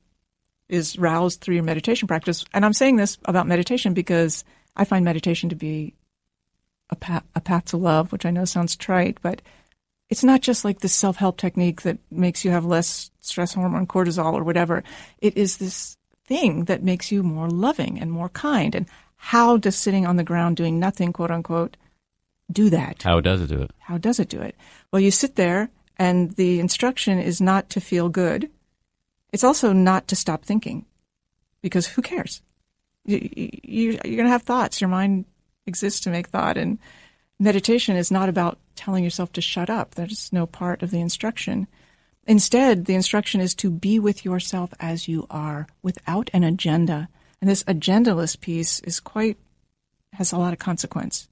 [0.71, 2.47] is roused through your meditation practice.
[2.55, 4.43] And I'm saying this about meditation because
[4.75, 5.93] I find meditation to be
[6.89, 9.43] a path, a path to love, which I know sounds trite, but
[10.09, 13.87] it's not just like this self help technique that makes you have less stress hormone,
[13.87, 14.83] cortisol, or whatever.
[15.19, 15.98] It is this
[16.29, 18.75] thing that makes you more loving and more kind.
[18.75, 21.77] And how does sitting on the ground doing nothing, quote unquote,
[22.53, 23.03] do that?
[23.03, 23.71] How does it do it?
[23.79, 24.55] How does it do it?
[24.93, 28.51] Well, you sit there, and the instruction is not to feel good.
[29.33, 30.87] It's also not to stop thinking,
[31.61, 32.41] because who cares?
[33.05, 34.81] You, you, you're going to have thoughts.
[34.81, 35.25] Your mind
[35.67, 36.79] exists to make thought, and
[37.39, 39.95] meditation is not about telling yourself to shut up.
[39.97, 41.67] That is no part of the instruction.
[42.29, 47.09] Instead, the instruction is to be with yourself as you are, without an agenda.
[47.41, 49.39] And this agendaless piece is quite
[50.13, 51.29] has a lot of consequence.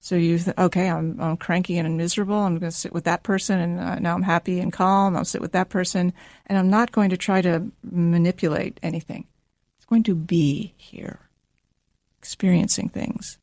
[0.00, 0.90] So you th- okay?
[0.90, 2.36] I'm I'm cranky and miserable.
[2.36, 5.16] I'm going to sit with that person, and uh, now I'm happy and calm.
[5.16, 6.12] I'll sit with that person,
[6.46, 9.26] and I'm not going to try to manipulate anything.
[9.78, 11.20] It's going to be here,
[12.18, 13.38] experiencing things.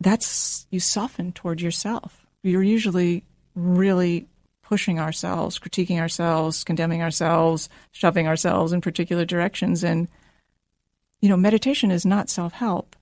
[0.00, 2.26] That's you soften toward yourself.
[2.42, 3.24] You're usually
[3.54, 4.28] really
[4.68, 10.08] pushing ourselves, critiquing ourselves, condemning ourselves, shoving ourselves in particular directions, and
[11.20, 12.94] you know, meditation is not self help.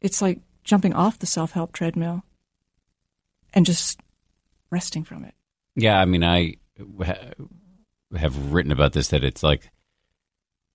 [0.00, 2.22] It's like jumping off the self help treadmill
[3.52, 4.00] and just
[4.70, 5.34] resting from it.
[5.74, 6.54] Yeah, I mean, I
[8.16, 9.70] have written about this that it's like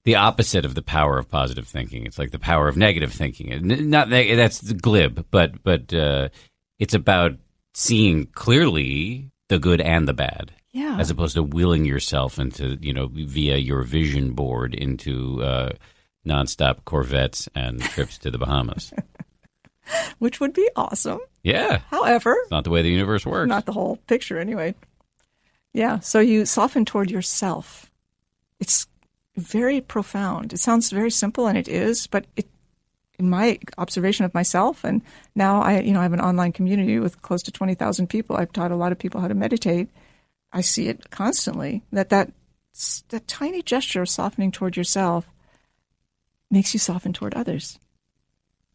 [0.03, 2.05] the opposite of the power of positive thinking.
[2.05, 3.89] It's like the power of negative thinking.
[3.89, 6.29] Not that's glib, but but uh,
[6.79, 7.37] it's about
[7.73, 10.97] seeing clearly the good and the bad, Yeah.
[10.99, 15.71] as opposed to willing yourself into you know via your vision board into uh,
[16.25, 18.93] nonstop Corvettes and trips to the Bahamas.
[20.19, 21.19] Which would be awesome.
[21.43, 23.47] Yeah, However, it's not the way the universe works.
[23.47, 24.75] not the whole picture anyway.
[25.73, 25.99] Yeah.
[25.99, 27.89] So you soften toward yourself.
[28.59, 28.85] It's
[29.37, 30.51] very profound.
[30.51, 32.47] It sounds very simple, and it is, but it,
[33.19, 35.01] in my observation of myself, and
[35.35, 38.37] now I, you know, I have an online community with close to twenty thousand people.
[38.37, 39.89] I've taught a lot of people how to meditate.
[40.53, 42.31] I see it constantly that that
[43.09, 45.27] that tiny gesture of softening toward yourself
[46.51, 47.79] makes you soften toward others.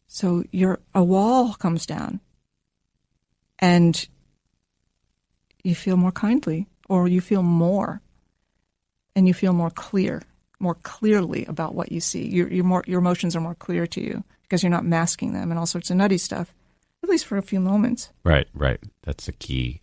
[0.07, 2.19] So your a wall comes down,
[3.59, 4.07] and
[5.63, 8.01] you feel more kindly, or you feel more,
[9.15, 10.21] and you feel more clear,
[10.59, 12.27] more clearly about what you see.
[12.27, 14.23] Your your more your emotions are more clear to you
[14.53, 16.53] because you're not masking them and all sorts of nutty stuff,
[17.01, 18.11] at least for a few moments.
[18.23, 18.79] Right, right.
[19.01, 19.81] That's a key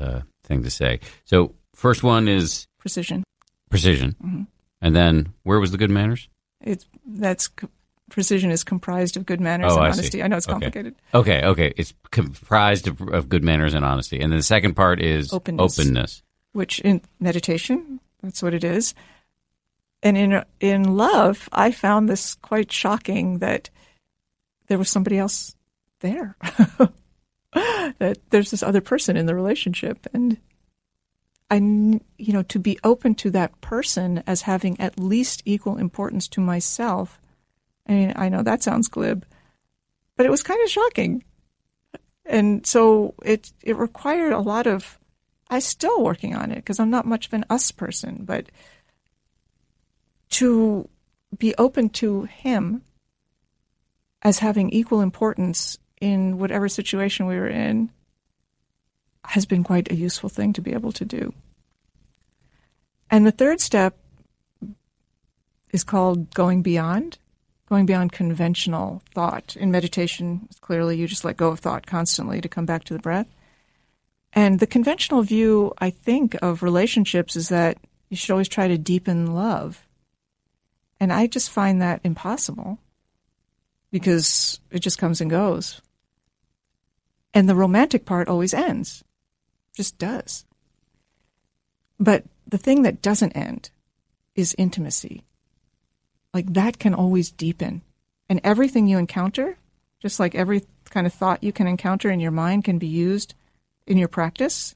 [0.00, 0.98] uh, thing to say.
[1.24, 3.22] So, first one is Precision.
[3.70, 4.42] precision, Mm-hmm.
[4.82, 6.28] and then where was the good manners?
[6.60, 7.48] It's that's
[8.10, 9.98] precision is comprised of good manners Oh, and I see.
[10.00, 10.22] honesty.
[10.24, 10.54] I know it's Okay.
[10.54, 10.96] complicated.
[11.14, 11.72] Okay, okay.
[11.76, 15.78] It's comprised of, of good manners and honesty, and then the second part is Openness.
[15.78, 16.22] openness.
[16.50, 18.92] which in meditation, that's what it is.
[20.02, 23.70] And in in love, I found this quite shocking that
[24.70, 25.56] there was somebody else
[25.98, 26.36] there.
[27.98, 30.38] that there's this other person in the relationship, and
[31.50, 36.28] I, you know, to be open to that person as having at least equal importance
[36.28, 37.20] to myself.
[37.88, 39.26] I mean, I know that sounds glib,
[40.16, 41.24] but it was kind of shocking,
[42.24, 45.00] and so it it required a lot of
[45.50, 48.46] I'm still working on it because I'm not much of an us person, but
[50.30, 50.88] to
[51.36, 52.82] be open to him
[54.22, 57.90] as having equal importance in whatever situation we were in
[59.24, 61.32] has been quite a useful thing to be able to do.
[63.10, 63.96] And the third step
[65.72, 67.18] is called going beyond,
[67.68, 69.56] going beyond conventional thought.
[69.56, 72.98] In meditation, clearly you just let go of thought constantly to come back to the
[72.98, 73.28] breath.
[74.32, 78.78] And the conventional view, I think, of relationships is that you should always try to
[78.78, 79.86] deepen love.
[80.98, 82.78] And I just find that impossible
[83.90, 85.80] because it just comes and goes.
[87.32, 89.04] And the romantic part always ends,
[89.74, 90.44] just does.
[91.98, 93.70] But the thing that doesn't end
[94.34, 95.24] is intimacy.
[96.32, 97.82] Like that can always deepen.
[98.28, 99.58] And everything you encounter,
[100.00, 103.34] just like every kind of thought you can encounter in your mind, can be used
[103.86, 104.74] in your practice.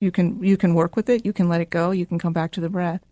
[0.00, 2.32] You can you can work with it, you can let it go, you can come
[2.32, 3.04] back to the breath.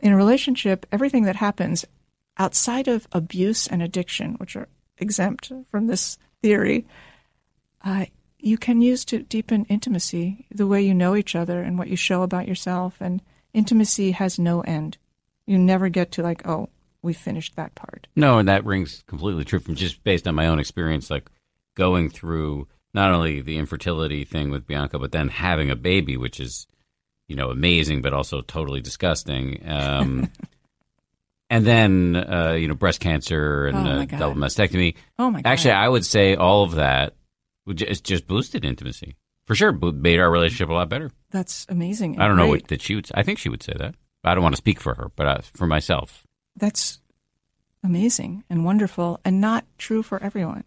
[0.00, 1.84] In a relationship, everything that happens
[2.38, 4.68] outside of abuse and addiction, which are
[4.98, 6.86] exempt from this theory,
[7.84, 8.06] uh,
[8.38, 11.96] you can use to deepen intimacy, the way you know each other and what you
[11.96, 12.96] show about yourself.
[13.00, 13.22] And
[13.52, 14.98] intimacy has no end.
[15.46, 16.68] You never get to like, oh,
[17.02, 18.06] we finished that part.
[18.16, 21.30] No, and that rings completely true from just based on my own experience, like
[21.74, 26.40] going through not only the infertility thing with Bianca, but then having a baby, which
[26.40, 26.66] is,
[27.28, 29.62] you know, amazing, but also totally disgusting.
[29.66, 30.30] Um,
[31.50, 34.94] and then, uh, you know, breast cancer and Oh, uh, double mastectomy.
[35.18, 35.50] Oh my god!
[35.50, 37.14] Actually, I would say all of that
[37.66, 39.16] would ju- it's just boosted intimacy
[39.46, 39.72] for sure.
[39.72, 41.10] Made our relationship a lot better.
[41.30, 42.20] that's amazing.
[42.20, 43.08] I don't know what that she would.
[43.14, 43.94] I think she would say that.
[44.24, 46.24] I don't want to speak for her, but uh, for myself,
[46.56, 47.00] That's
[47.82, 50.64] amazing and wonderful, and not true for everyone.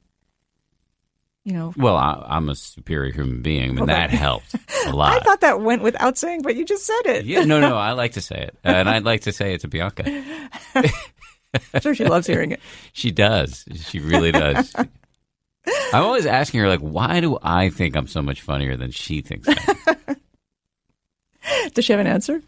[1.47, 4.53] You know, well, I, I'm a superior human being, and Well, that that- helped
[4.85, 5.13] a lot.
[5.13, 7.25] I thought that went without saying, but you just said it.
[7.25, 9.69] yeah, no, no, I like to say it, and I'd like to say it to
[9.69, 10.03] Bianca.
[10.75, 10.91] I'm
[11.81, 12.59] sure she loves hearing it.
[12.91, 13.63] She does.
[13.75, 14.73] She really does.
[14.75, 19.21] I'm always asking her, like, why do I think I'm so much funnier than she
[19.21, 19.47] thinks?
[19.47, 21.71] I am?
[21.73, 22.41] Does she have an answer?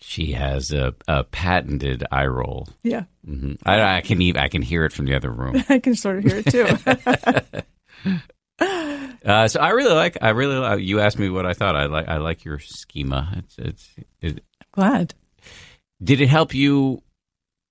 [0.00, 2.68] she has a, a patented eye roll.
[2.82, 5.62] Yeah, hmm I, I can even I can hear it from the other room.
[5.68, 7.62] I can sort of hear it too.
[9.24, 10.18] Uh, so I really like.
[10.20, 10.56] I really.
[10.56, 11.76] Uh, you asked me what I thought.
[11.76, 12.08] I like.
[12.08, 13.32] I like your schema.
[13.38, 13.58] It's.
[13.58, 13.90] It's.
[14.20, 15.14] It, Glad.
[16.02, 17.02] did it help you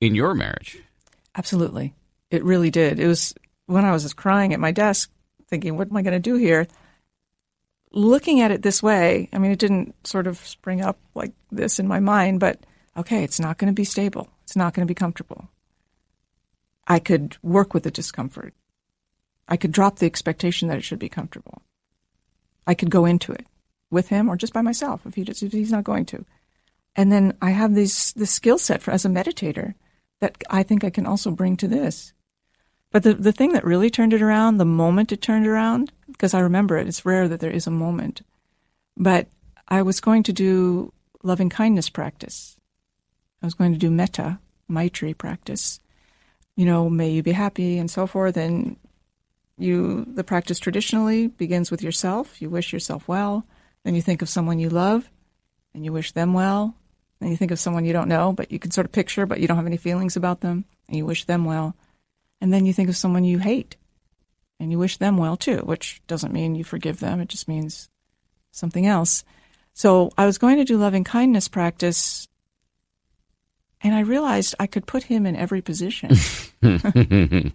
[0.02, 0.80] in your marriage?
[1.36, 1.94] Absolutely.
[2.32, 3.00] It really did.
[3.00, 3.34] It was
[3.68, 5.12] when I was just crying at my desk,
[5.48, 6.68] thinking, what am I going to do here?
[7.92, 11.78] Looking at it this way, I mean, it didn't sort of spring up like this
[11.78, 12.60] in my mind, but
[12.98, 14.30] okay, it's not going to be stable.
[14.44, 15.48] It's not going to be comfortable.
[16.88, 18.54] I could work with the discomfort.
[19.48, 21.62] I could drop the expectation that it should be comfortable.
[22.66, 23.46] I could go into it
[23.90, 26.26] with him or just by myself if, he just, if he's not going to.
[26.96, 29.74] And then I have these this skill set as a meditator
[30.20, 32.14] that I think I can also bring to this.
[32.92, 36.34] But the the thing that really turned it around, the moment it turned around, because
[36.34, 38.22] I remember it, it's rare that there is a moment.
[38.96, 39.28] But
[39.68, 42.56] I was going to do loving kindness practice.
[43.42, 44.40] I was going to do metta,
[44.70, 45.80] maitri practice.
[46.56, 48.38] You know, may you be happy and so forth.
[48.38, 48.78] And
[49.58, 52.42] you, the practice traditionally begins with yourself.
[52.42, 53.46] You wish yourself well.
[53.84, 55.10] Then you think of someone you love
[55.74, 56.76] and you wish them well.
[57.20, 59.40] Then you think of someone you don't know, but you can sort of picture, but
[59.40, 61.76] you don't have any feelings about them, and you wish them well.
[62.42, 63.78] And then you think of someone you hate,
[64.60, 67.22] and you wish them well too, which doesn't mean you forgive them.
[67.22, 67.90] It just means
[68.52, 69.24] something else.
[69.74, 72.28] So I was going to do loving kindness practice,
[73.82, 76.12] and I realized I could put him in every position.
[76.62, 77.54] and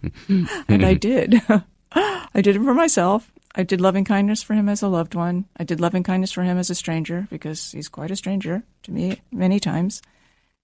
[0.86, 1.42] I did.
[1.92, 3.32] I did it for myself.
[3.54, 5.46] I did loving kindness for him as a loved one.
[5.56, 8.92] I did loving kindness for him as a stranger because he's quite a stranger to
[8.92, 10.00] me many times.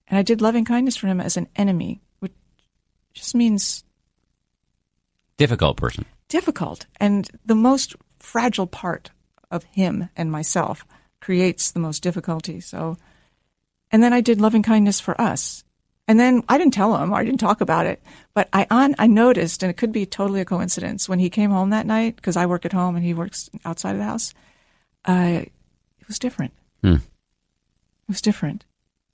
[0.07, 2.31] And I did loving kindness for him as an enemy, which
[3.13, 3.83] just means
[5.37, 6.05] Difficult person.
[6.29, 6.85] difficult.
[6.99, 9.11] And the most fragile part
[9.51, 10.85] of him and myself
[11.19, 12.61] creates the most difficulty.
[12.61, 12.97] So,
[13.91, 15.64] and then I did loving kindness for us.
[16.07, 17.99] And then I didn't tell him, or I didn't talk about it,
[18.35, 21.49] but I on I noticed, and it could be totally a coincidence, when he came
[21.49, 24.33] home that night because I work at home and he works outside of the house.
[25.05, 25.41] Uh,
[25.99, 26.53] it was different.
[26.83, 26.95] Hmm.
[26.95, 28.65] It was different.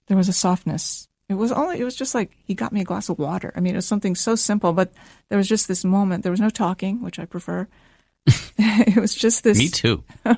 [0.08, 1.08] There was a softness.
[1.30, 1.80] It was only.
[1.80, 3.54] It was just like he got me a glass of water.
[3.56, 4.92] I mean, it was something so simple, but
[5.30, 6.24] there was just this moment.
[6.24, 7.70] There was no talking, which I prefer.
[8.58, 9.58] it was just this.
[9.58, 10.04] Me too.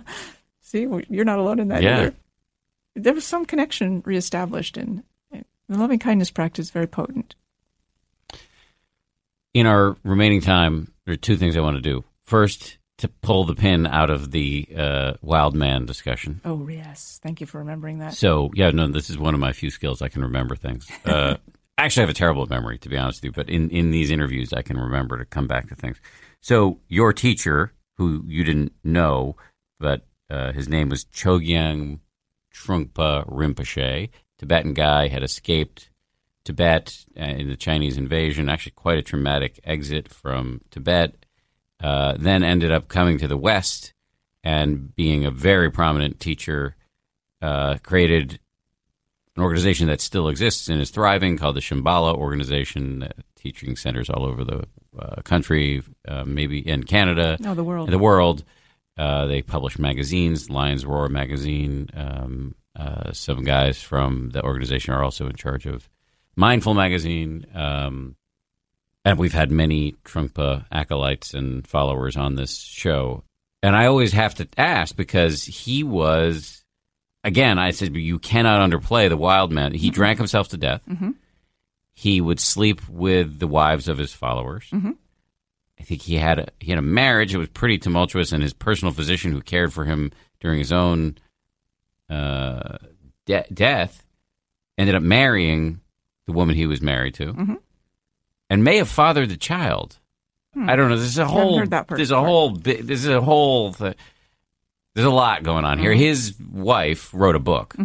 [0.62, 1.98] See, you're not alone in that Yeah.
[2.00, 2.14] either.
[2.96, 5.02] There was some connection reestablished, and
[5.70, 7.36] the loving kindness practice is very potent.
[9.54, 12.04] In our remaining time, there are two things I want to do.
[12.24, 16.42] First, to pull the pin out of the uh, wild man discussion.
[16.46, 18.14] Oh yes, thank you for remembering that.
[18.14, 20.02] So, yeah, no, this is one of my few skills.
[20.02, 20.90] I can remember things.
[21.06, 21.36] Uh,
[21.78, 24.12] actually I have a terrible memory to be honest with you, but in in these
[24.12, 26.00] interviews I can remember to come back to things.
[26.42, 29.36] So your teacher, who you didn't know,
[29.80, 32.00] but uh, his name was Chogyam
[32.54, 34.10] Trungpa Rinpoche,
[34.44, 35.90] Tibetan guy, had escaped
[36.44, 38.50] Tibet uh, in the Chinese invasion.
[38.50, 41.16] Actually, quite a traumatic exit from Tibet.
[41.82, 43.94] Uh, then ended up coming to the West
[44.44, 46.76] and being a very prominent teacher.
[47.42, 48.40] Uh, created
[49.38, 54.10] an organization that still exists and is thriving called the Shambhala Organization, uh, teaching centers
[54.10, 54.64] all over the
[55.00, 57.90] uh, country, uh, maybe in Canada, No, the world.
[57.90, 58.44] the world.
[58.98, 61.90] Uh, they publish magazines, Lions Roar magazine.
[61.96, 65.90] Um, uh, some guys from the organization are also in charge of
[66.36, 67.46] Mindful magazine.
[67.54, 68.16] Um,
[69.06, 73.24] and we've had many Trungpa acolytes and followers on this show.
[73.62, 76.64] And I always have to ask because he was,
[77.24, 79.74] again, I said, you cannot underplay the wild man.
[79.74, 80.82] He drank himself to death.
[81.94, 84.68] He would sleep with the wives of his followers.
[85.80, 88.54] I think he had a, he had a marriage that was pretty tumultuous, and his
[88.54, 91.18] personal physician, who cared for him during his own
[92.10, 92.78] uh,
[93.26, 94.04] de- death,
[94.78, 95.80] ended up marrying
[96.26, 97.56] the woman he was married to, Mm-hmm.
[98.50, 99.98] and may have fathered the child.
[100.56, 100.98] I don't know.
[100.98, 101.32] There's a Hmm.
[101.32, 101.58] Whole.
[101.58, 102.52] heard that part there's a whole.
[102.52, 103.74] There's a whole.
[103.74, 103.98] Th-
[104.94, 105.90] there's a lot going on here.
[105.92, 106.00] Mm-hmm.
[106.00, 107.76] His wife wrote a book.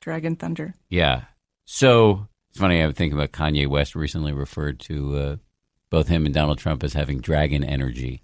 [0.00, 0.74] Dragon Thunder.
[0.88, 1.22] Yeah.
[1.64, 2.80] So it's funny.
[2.80, 5.36] I was thinking about Kanye West recently referred to uh,
[5.90, 8.22] both him and Donald Trump as having dragon energy.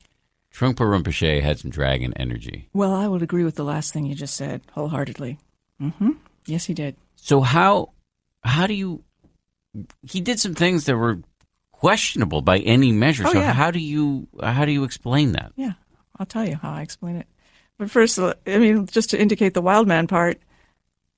[0.52, 2.68] Trungpa Rinpoche had some dragon energy.
[2.72, 5.38] Well, I would agree with the last thing you just said wholeheartedly.
[5.80, 6.10] Mm-hmm.
[6.46, 6.96] Yes, he did.
[7.16, 7.92] So how
[8.44, 9.02] how do you?
[10.02, 11.20] He did some things that were
[11.70, 13.24] questionable by any measure.
[13.26, 13.52] Oh, so yeah.
[13.52, 15.52] how do you how do you explain that?
[15.56, 15.72] Yeah,
[16.18, 17.26] I'll tell you how I explain it.
[17.78, 20.40] But first, I mean, just to indicate the wild man part,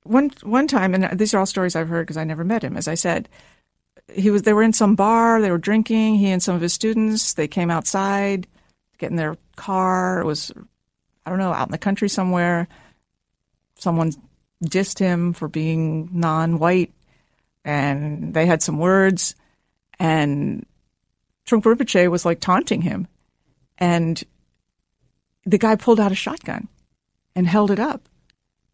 [0.05, 2.77] one one time, and these are all stories I've heard because I never met him.
[2.77, 3.29] As I said,
[4.13, 4.43] he was.
[4.43, 5.41] They were in some bar.
[5.41, 6.17] They were drinking.
[6.17, 7.35] He and some of his students.
[7.35, 8.47] They came outside,
[9.05, 10.21] get in their car.
[10.21, 10.51] It was,
[11.27, 12.67] I don't know, out in the country somewhere.
[13.77, 14.13] Someone
[14.65, 16.93] dissed him for being non-white,
[17.65, 19.35] and they had some words,
[19.99, 20.65] and
[21.47, 23.07] Trungpa Rinpoche was like taunting him,
[23.77, 24.23] and
[25.45, 26.69] the guy pulled out a shotgun
[27.37, 28.09] and held it up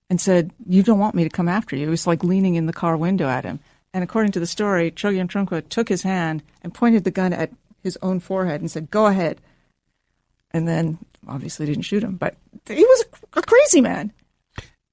[0.09, 1.87] and said, You don't want me to come after you.
[1.87, 3.59] He was like leaning in the car window at him.
[3.93, 7.51] And according to the story, Chogyam Trungpa took his hand and pointed the gun at
[7.83, 9.41] his own forehead and said, Go ahead.
[10.53, 10.99] And then
[11.29, 12.37] obviously didn't shoot him, but
[12.67, 13.05] he was
[13.35, 14.13] a, a crazy man.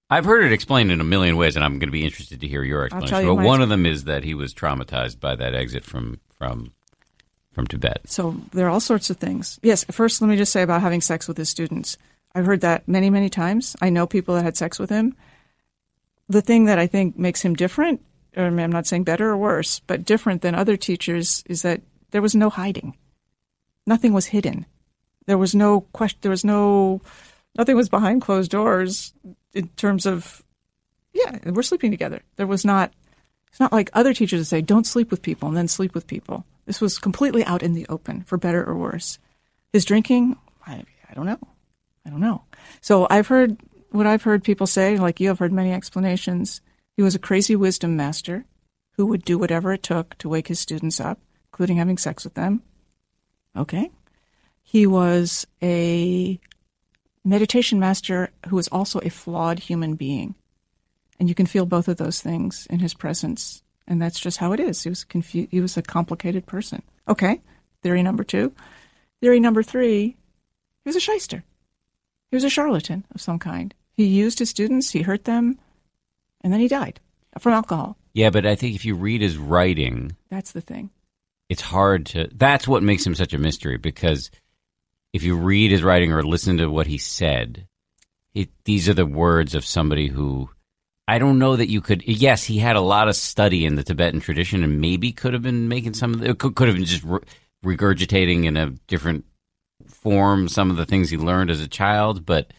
[0.09, 2.47] I've heard it explained in a million ways, and I'm going to be interested to
[2.47, 3.21] hear your explanation.
[3.21, 6.71] you But one of them is that he was traumatized by that exit from from
[7.51, 8.01] from Tibet.
[8.05, 9.59] So there are all sorts of things.
[9.63, 11.97] Yes, first, let me just say about having sex with his students.
[12.35, 13.75] I've heard that many, many times.
[13.81, 15.15] I know people that had sex with him.
[16.29, 18.01] The thing that I think makes him different,
[18.35, 21.81] or I'm not saying better or worse, but different than other teachers, is that
[22.11, 22.95] there was no hiding.
[23.87, 24.67] Nothing was hidden.
[25.27, 26.17] There was no question.
[26.21, 27.01] There was no.
[27.57, 29.13] Nothing was behind closed doors
[29.53, 30.43] in terms of.
[31.13, 32.21] Yeah, we're sleeping together.
[32.35, 32.91] There was not.
[33.49, 36.05] It's not like other teachers that say, don't sleep with people and then sleep with
[36.05, 36.45] people.
[36.65, 39.19] This was completely out in the open, for better or worse.
[39.73, 40.35] His drinking,
[40.65, 41.39] I, I don't know.
[42.05, 42.43] I don't know.
[42.81, 43.57] So I've heard
[43.91, 46.61] what I've heard people say, like you have heard many explanations.
[46.95, 48.45] He was a crazy wisdom master
[48.91, 51.19] who would do whatever it took to wake his students up,
[51.51, 52.61] including having sex with them.
[53.55, 53.89] Okay.
[54.69, 56.37] He was a
[57.23, 60.35] meditation master who was also a flawed human being.
[61.21, 63.63] And you can feel both of those things in his presence.
[63.87, 64.83] And that's just how it is.
[64.83, 66.81] He was confu- he was a complicated person.
[67.07, 67.39] Okay.
[67.81, 68.51] Theory number two.
[69.21, 70.01] Theory number three,
[70.83, 71.45] he was a shyster.
[72.29, 73.73] He was a charlatan of some kind.
[73.93, 75.57] He used his students, he hurt them,
[76.41, 76.99] and then he died
[77.39, 77.97] from alcohol.
[78.13, 80.89] Yeah, but I think if you read his writing, That's the thing.
[81.47, 82.29] it's hard to.
[82.35, 84.29] That's what makes him such a mystery because
[85.17, 87.67] if you read his writing or listen to what he said,
[88.35, 90.47] it, these are the words of somebody who
[91.07, 92.07] I don't know that you could.
[92.07, 95.41] Yes, he had a lot of study in the Tibetan tradition and maybe could have
[95.41, 97.21] been making some of the, could, could have been just re-
[97.65, 99.25] regurgitating in a different
[99.87, 102.53] form some of the things he learned as a child, but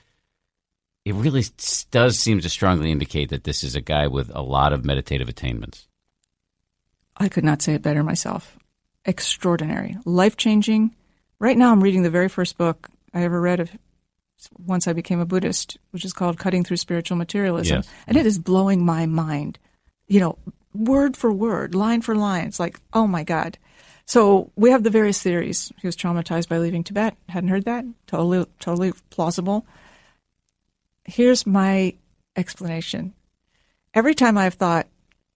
[1.04, 1.44] it really
[1.92, 5.28] does seem to strongly indicate that this is a guy with a lot of meditative
[5.28, 5.86] attainments.
[7.16, 8.58] I could not say it better myself.
[9.04, 10.96] Extraordinary, life changing.
[11.40, 13.70] Right now, I'm reading the very first book I ever read of
[14.58, 17.76] once I became a Buddhist, which is called Cutting Through Spiritual Materialism.
[17.78, 17.88] Yes.
[18.06, 19.58] And it is blowing my mind,
[20.06, 20.38] you know,
[20.74, 22.46] word for word, line for line.
[22.46, 23.58] It's like, oh my God.
[24.04, 25.72] So we have the various theories.
[25.80, 27.16] He was traumatized by leaving Tibet.
[27.28, 27.84] Hadn't heard that.
[28.06, 29.66] Totally, totally plausible.
[31.04, 31.94] Here's my
[32.36, 33.14] explanation.
[33.94, 34.86] Every time I've thought,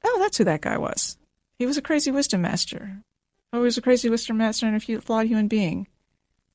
[0.05, 1.17] oh, that's who that guy was.
[1.59, 3.03] he was a crazy wisdom master.
[3.53, 5.87] Oh, he was a crazy wisdom master and a flawed human being.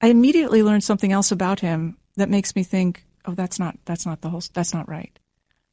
[0.01, 4.05] I immediately learned something else about him that makes me think, oh, that's not that's
[4.05, 5.17] not the whole that's not right.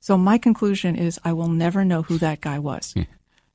[0.01, 2.94] So my conclusion is I will never know who that guy was.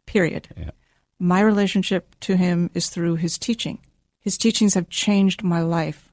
[0.06, 0.48] Period.
[0.58, 0.72] Yeah.
[1.20, 3.80] My relationship to him is through his teaching.
[4.20, 6.12] His teachings have changed my life.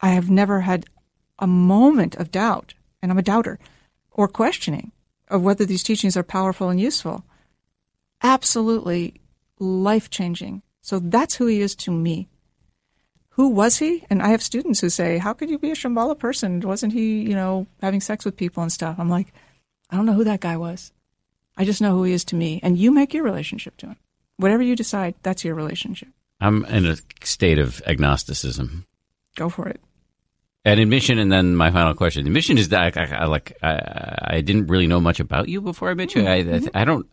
[0.00, 0.86] I have never had
[1.38, 3.58] a moment of doubt, and I'm a doubter,
[4.10, 4.92] or questioning
[5.28, 7.24] of whether these teachings are powerful and useful.
[8.22, 9.20] Absolutely
[9.58, 10.62] life changing.
[10.80, 12.28] So that's who he is to me.
[13.38, 14.04] Who was he?
[14.10, 16.60] And I have students who say, How could you be a Shambhala person?
[16.60, 18.96] Wasn't he, you know, having sex with people and stuff?
[18.98, 19.32] I'm like,
[19.90, 20.92] I don't know who that guy was.
[21.56, 22.58] I just know who he is to me.
[22.64, 23.96] And you make your relationship to him.
[24.38, 26.08] Whatever you decide, that's your relationship.
[26.40, 28.86] I'm in a state of agnosticism.
[29.36, 29.80] Go for it.
[30.64, 32.26] And admission, and then my final question.
[32.26, 35.60] Admission is that I, I, I like I, I didn't really know much about you
[35.60, 36.22] before I met you.
[36.22, 36.28] Mm-hmm.
[36.28, 36.84] I, I mm-hmm.
[36.84, 37.06] don't.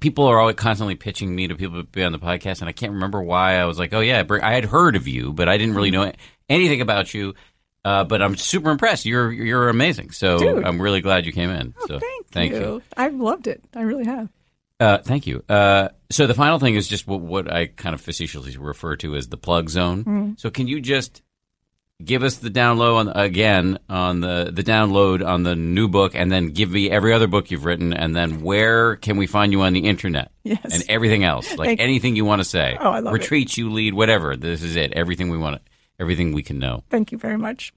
[0.00, 2.72] People are always constantly pitching me to people to be on the podcast, and I
[2.72, 5.58] can't remember why I was like, "Oh yeah, I had heard of you, but I
[5.58, 6.10] didn't really know
[6.48, 7.34] anything about you."
[7.84, 9.04] Uh, but I'm super impressed.
[9.04, 10.12] You're you're amazing.
[10.12, 10.64] So Dude.
[10.64, 11.74] I'm really glad you came in.
[11.78, 12.58] Oh, so thank, thank you.
[12.58, 12.82] you.
[12.96, 13.62] I've loved it.
[13.74, 14.28] I really have.
[14.80, 15.44] Uh, thank you.
[15.48, 19.14] Uh, so the final thing is just what, what I kind of facetiously refer to
[19.14, 20.04] as the plug zone.
[20.04, 20.40] Mm.
[20.40, 21.22] So can you just
[22.02, 26.30] give us the download on again on the the download on the new book, and
[26.30, 29.62] then give me every other book you've written, and then where can we find you
[29.62, 30.30] on the internet?
[30.42, 30.60] Yes.
[30.74, 32.76] and everything else, like Thank- anything you want to say.
[32.80, 33.18] Oh, I love it.
[33.18, 34.36] retreats you lead, whatever.
[34.36, 34.92] This is it.
[34.92, 35.62] Everything we want.
[35.98, 36.82] Everything we can know.
[36.90, 37.72] Thank you very much.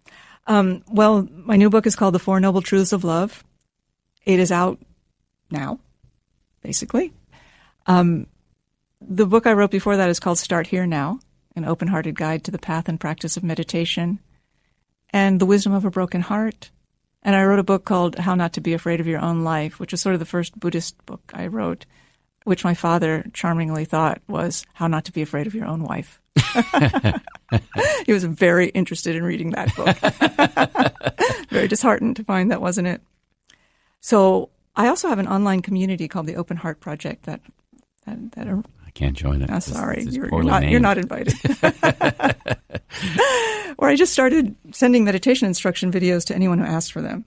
[0.47, 3.43] Um, well, my new book is called The Four Noble Truths of Love.
[4.25, 4.79] It is out
[5.51, 5.79] now,
[6.61, 7.13] basically.
[7.85, 8.27] Um,
[8.99, 11.19] the book I wrote before that is called Start Here Now
[11.57, 14.19] An Open Hearted Guide to the Path and Practice of Meditation
[15.09, 16.69] and The Wisdom of a Broken Heart.
[17.23, 19.79] And I wrote a book called How Not to Be Afraid of Your Own Life,
[19.79, 21.87] which was sort of the first Buddhist book I wrote,
[22.43, 26.21] which my father charmingly thought was How Not to Be Afraid of Your Own Wife.
[28.05, 29.97] he was very interested in reading that book.
[31.49, 33.01] very disheartened to find that wasn't it.
[33.99, 37.41] So I also have an online community called the Open Heart Project that
[38.05, 38.63] that, that
[38.97, 39.49] can't join it.
[39.51, 41.35] Oh, sorry, this you're, you're not you're not invited.
[43.77, 47.23] or I just started sending meditation instruction videos to anyone who asked for them.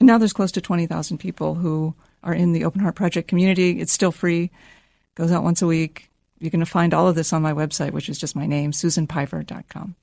[0.00, 3.28] And now there's close to twenty thousand people who are in the Open Heart Project
[3.28, 3.80] community.
[3.80, 4.50] It's still free.
[5.14, 6.10] Goes out once a week.
[6.40, 9.94] You can find all of this on my website, which is just my name, susanpiver.com.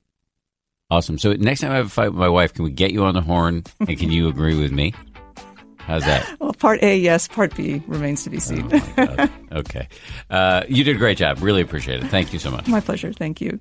[0.90, 1.18] Awesome.
[1.18, 3.14] So next time I have a fight with my wife, can we get you on
[3.14, 4.94] the horn and can you agree with me?
[5.86, 6.36] How's that?
[6.40, 7.28] Well, part A, yes.
[7.28, 8.68] Part B remains to be seen.
[8.96, 9.28] Oh.
[9.52, 9.86] Okay.
[10.30, 11.42] Uh, you did a great job.
[11.42, 12.06] Really appreciate it.
[12.06, 12.66] Thank you so much.
[12.68, 13.12] my pleasure.
[13.12, 13.60] Thank you.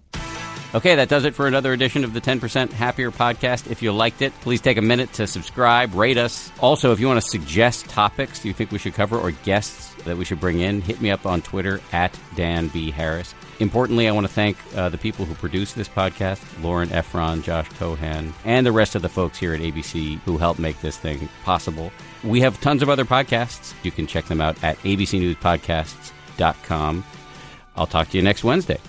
[0.74, 3.70] Okay, that does it for another edition of the 10% Happier podcast.
[3.70, 6.50] If you liked it, please take a minute to subscribe, rate us.
[6.62, 10.16] Also, if you want to suggest topics you think we should cover or guests that
[10.16, 12.90] we should bring in, hit me up on Twitter at Dan B.
[12.90, 13.36] Harris.
[13.62, 17.70] Importantly, I want to thank uh, the people who produce this podcast Lauren Efron, Josh
[17.70, 21.30] Cohan, and the rest of the folks here at ABC who helped make this thing
[21.44, 21.92] possible.
[22.24, 23.76] We have tons of other podcasts.
[23.84, 27.06] You can check them out at abcnewspodcasts.com.
[27.76, 28.80] I'll talk to you next Wednesday.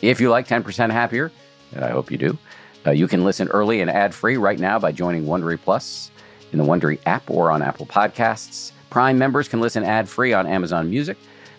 [0.00, 1.30] If you like 10% Happier,
[1.74, 2.38] and I hope you do,
[2.86, 6.10] uh, you can listen early and ad free right now by joining Wondery Plus
[6.50, 8.72] in the Wondery app or on Apple Podcasts.
[8.88, 11.18] Prime members can listen ad free on Amazon Music.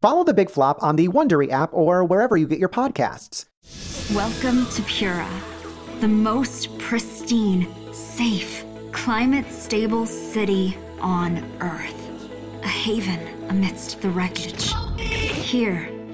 [0.00, 3.46] Follow the Big Flop on the Wondery app or wherever you get your podcasts.
[4.14, 5.28] Welcome to Pura,
[5.98, 12.08] the most pristine, safe, climate stable city on Earth.
[12.62, 13.18] A haven
[13.48, 14.72] amidst the wreckage.
[15.00, 15.90] Here,